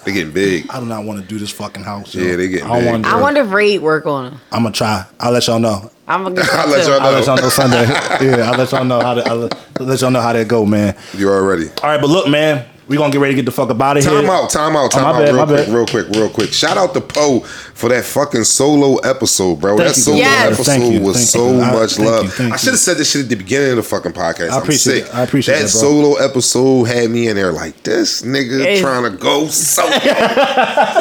[0.05, 0.69] They getting big.
[0.69, 2.15] I do not want to do this fucking house.
[2.15, 2.89] Yeah, they getting I big.
[2.89, 3.09] want to.
[3.09, 4.41] I wonder if raid work on them.
[4.51, 5.05] I'm gonna try.
[5.19, 5.91] I'll let y'all know.
[6.09, 7.41] I'm gonna get I'll let y'all I'll let y'all know.
[7.43, 7.83] know Sunday.
[8.25, 9.29] yeah, I'll let y'all know how to.
[9.29, 10.95] I'll let, I'll let y'all know how that go, man.
[11.13, 11.69] You are already.
[11.83, 13.97] All right, but look, man, we gonna get ready to get the fuck up out
[13.97, 14.11] of here.
[14.11, 15.73] Time out, time out, oh, time Oh, out, bad, real quick, bad.
[15.73, 16.51] real quick, real quick.
[16.51, 19.77] Shout out to Poe for that fucking solo episode, bro.
[19.77, 20.45] Thank that you, solo Yes.
[20.53, 21.61] episode Thank you, was thank so you.
[21.61, 22.23] I- much thank love.
[22.25, 24.49] you, thank I should have said this shit at the beginning of the fucking podcast.
[24.49, 25.05] I I'm appreciate sick.
[25.05, 25.15] it.
[25.15, 25.81] I appreciate that that, bro.
[25.81, 28.81] solo episode had me in there like this nigga Hey.
[28.81, 29.83] trying to go so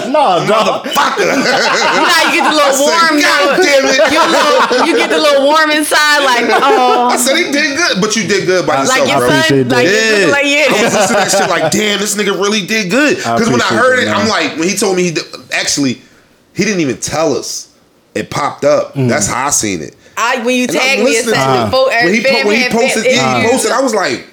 [0.08, 1.24] No, motherfucker.
[1.88, 3.62] You know you get the I little said, warm God now.
[3.62, 4.12] damn it.
[4.12, 7.08] You, little, you get the little warm inside, like oh.
[7.10, 9.28] I oh, said he did good, but you did good by like yourself, your bro.
[9.28, 10.42] appreciate son, like, Yeah.
[10.42, 10.66] yeah.
[10.68, 13.16] I was listening to that shit like, damn, this nigga really did good.
[13.16, 14.16] Because when I heard it, man.
[14.16, 15.94] I'm like, when he told me he did, actually,
[16.54, 17.66] he didn't even tell us.
[18.14, 18.94] It popped up.
[18.94, 19.08] Mm.
[19.08, 19.94] That's how I seen it.
[20.16, 21.70] I when you And I'm tag me and listening said to the it.
[21.70, 24.26] vote, when he, po- when he posted, yeah, he posted, I was like,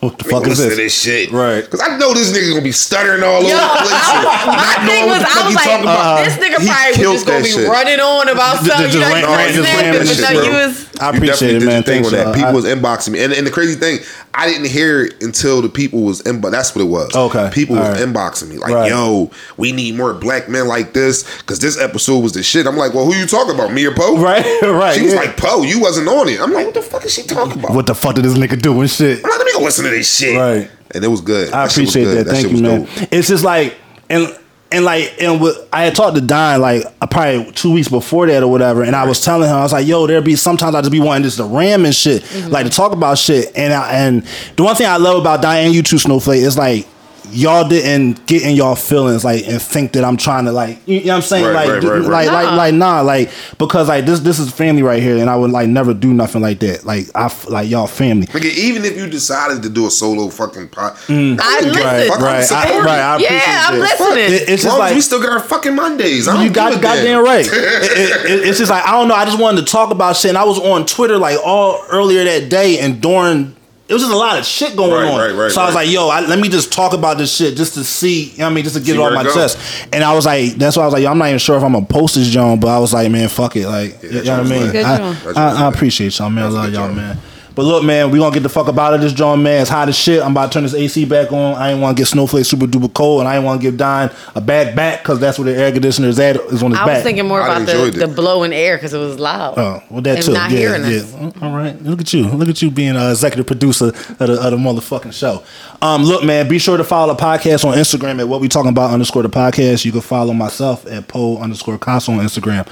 [0.00, 0.76] What the fuck fuck is this?
[0.76, 1.30] this shit.
[1.30, 1.60] Right.
[1.60, 3.90] Because I know this nigga gonna be stuttering all over the place.
[4.48, 6.24] my not thing knowing was, what the I was like, talking about.
[6.24, 7.68] this nigga He probably was just gonna be shit.
[7.68, 8.92] running on about Just- something.
[8.96, 11.30] You know, ran- you ran- just snapping, ran but that no, shit, you bro.
[11.30, 11.38] was.
[11.38, 11.82] I You appreciate it, man.
[11.82, 12.26] Thanks, that.
[12.28, 13.98] uh, People I- was inboxing me, and, and the crazy thing,
[14.34, 16.50] I didn't hear it until the people was inbox.
[16.52, 17.14] That's what it was.
[17.14, 17.50] Okay.
[17.52, 18.00] people was All right.
[18.02, 18.90] inboxing me like, Right.
[18.90, 22.66] "Yo, we need more black men like this," because this episode was the shit.
[22.66, 23.72] I'm like, "Well, who you talking about?
[23.72, 24.96] Me or Poe?" Right, right.
[24.96, 27.22] She was like, "Poe, you wasn't on it." I'm like, "What the fuck is she
[27.22, 29.18] talking about?" what the fuck did this nigga do and shit?
[29.24, 30.70] I'm like, "Let me go listen to this shit." Right.
[30.92, 31.48] And it was good.
[31.48, 32.26] I That was appreciate good.
[32.26, 32.30] that.
[32.30, 32.80] Thank you, was man.
[32.84, 32.88] dope.
[33.12, 33.76] It's just like
[34.08, 34.34] and
[34.72, 38.42] and like and with, I had talked to Don like probably two weeks before that
[38.42, 40.80] or whatever, and I was telling him I was like, "Yo, there be sometimes I
[40.80, 43.92] just be wanting just to ram and shit, like to talk about shit." And I,
[43.92, 46.86] and the one thing I love about Diane, you two Snowflake is like.
[47.30, 51.00] Y'all didn't get in y'all feelings like and think that I'm trying to like you
[51.04, 52.26] know what I'm saying Right, like right, right, right.
[52.26, 52.56] like like Nah.
[52.56, 55.68] like nah like because like this this is family right here and I would like
[55.68, 59.62] never do nothing like that like I like y'all family Nigga, even if you decided
[59.62, 61.38] to do a solo fucking pot, mm.
[61.40, 62.08] I wouldn't give a listen.
[62.08, 62.18] fuck.
[62.18, 62.78] I'm right I, supporting.
[62.84, 63.80] right I appreciate Yeah, I'm that.
[64.00, 64.24] listening.
[64.24, 66.28] It- it's As just long like as we still got our fucking Mondays.
[66.28, 67.24] I don't you got a goddamn damn.
[67.24, 67.46] right.
[67.52, 69.14] It- it- it- it's just like I don't know.
[69.14, 72.24] I just wanted to talk about shit, and I was on Twitter like all earlier
[72.24, 73.54] that day, and during
[73.88, 75.18] it was just a lot of shit going Right, on.
[75.18, 77.56] right, right, so I was like, "Yo, I, let me just talk about this shit
[77.56, 79.22] just to see." You know what I mean, just to get See it off my
[79.28, 79.58] it chest.
[79.92, 81.62] And I was like, "That's why I was like, yo, I'm not even sure if
[81.62, 84.22] I'm gonna post this joint, but I was like, man, fuck it, like, Yeah, you
[84.24, 84.62] know what I mean?
[84.62, 84.74] I, joint.
[84.74, 86.44] That joint I, I appreciate y'all, man.
[86.44, 86.96] I a love y'all, joint.
[86.96, 87.18] man.
[87.58, 89.62] But look, man, we gonna get the fuck up out of this joint, man.
[89.62, 90.22] It's hot as shit.
[90.22, 91.56] I'm about to turn this AC back on.
[91.56, 93.76] I ain't want to get Snowflake super duper cold, and I ain't want to give
[93.76, 96.36] Don a bad back because that's where the air conditioner is at.
[96.36, 96.88] Is on his I back.
[96.88, 99.58] I was thinking more I about the, the blowing air because it was loud.
[99.58, 100.34] Oh, well, that And too.
[100.34, 100.98] not yeah, hearing yeah.
[100.98, 101.12] us.
[101.12, 102.28] Mm, All right, look at you.
[102.28, 105.42] Look at you being an executive producer of the, of the motherfucking show.
[105.82, 108.70] Um, look, man, be sure to follow the podcast on Instagram at what we talking
[108.70, 109.84] about underscore the podcast.
[109.84, 112.68] You can follow myself at Poe underscore Castle on Instagram.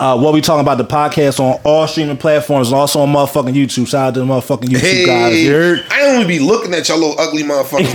[0.00, 3.52] Uh, what we talking about the podcast on all streaming platforms and also on motherfucking
[3.52, 3.86] YouTube.
[3.86, 5.42] Shout out to the motherfucking YouTube Hey, guys.
[5.42, 5.84] You heard?
[5.90, 7.90] I don't even be looking at y'all little ugly motherfuckers.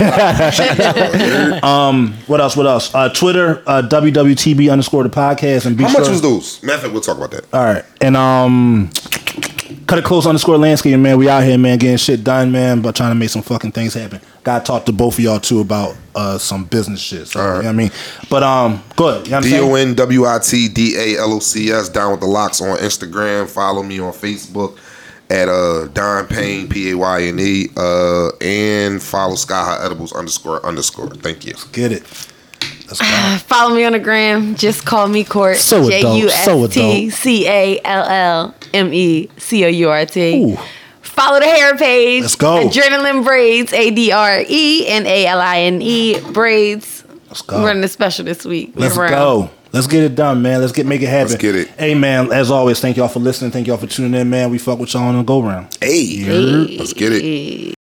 [2.26, 2.56] What else?
[2.56, 2.94] What else?
[2.94, 5.66] Uh, Twitter, uh, WWTB underscore the podcast.
[5.66, 6.62] And be How sure, much was those?
[6.62, 7.44] Method, we'll talk about that.
[7.52, 8.90] All right, and um,
[9.86, 11.18] cut it close underscore landscaping, man.
[11.18, 13.94] We out here, man, getting shit done, man, but trying to make some fucking things
[13.94, 14.20] happen.
[14.42, 17.28] Got to talk to both of y'all too about uh some business shit.
[17.28, 17.56] So, All right.
[17.56, 17.90] you know what I mean,
[18.28, 19.26] but um, good.
[19.26, 19.74] You know D O?
[19.74, 22.76] N W I T D A L O C S down with the locks on
[22.78, 23.48] Instagram.
[23.48, 24.78] Follow me on Facebook
[25.30, 30.12] at uh Don Payne P A Y N E uh and follow Sky High Edibles
[30.12, 31.10] underscore underscore.
[31.10, 31.54] Thank you.
[31.72, 32.02] Get it.
[32.86, 33.36] Let's go.
[33.46, 34.54] Follow me on the gram.
[34.54, 35.56] Just call me Court.
[35.56, 39.68] So J adult, U so S T C A L L M E C O
[39.68, 40.42] U R T.
[40.42, 40.56] Ooh.
[41.02, 42.22] Follow the hair page.
[42.22, 42.68] Let's go.
[42.68, 43.72] Adrenaline Braids.
[43.72, 47.04] A D R E N A L I N E Braids.
[47.28, 47.58] Let's go.
[47.58, 48.72] We're running a special this week.
[48.76, 49.10] Let's Around.
[49.10, 49.50] go.
[49.76, 50.62] Let's get it done, man.
[50.62, 51.32] Let's get make it happen.
[51.32, 51.68] Let's get it.
[51.78, 52.32] Hey, man.
[52.32, 53.50] As always, thank y'all for listening.
[53.50, 54.50] Thank y'all for tuning in, man.
[54.50, 55.76] We fuck with y'all on the go round.
[55.82, 56.24] Hey,
[56.78, 57.22] let's get it.
[57.22, 57.75] Hey.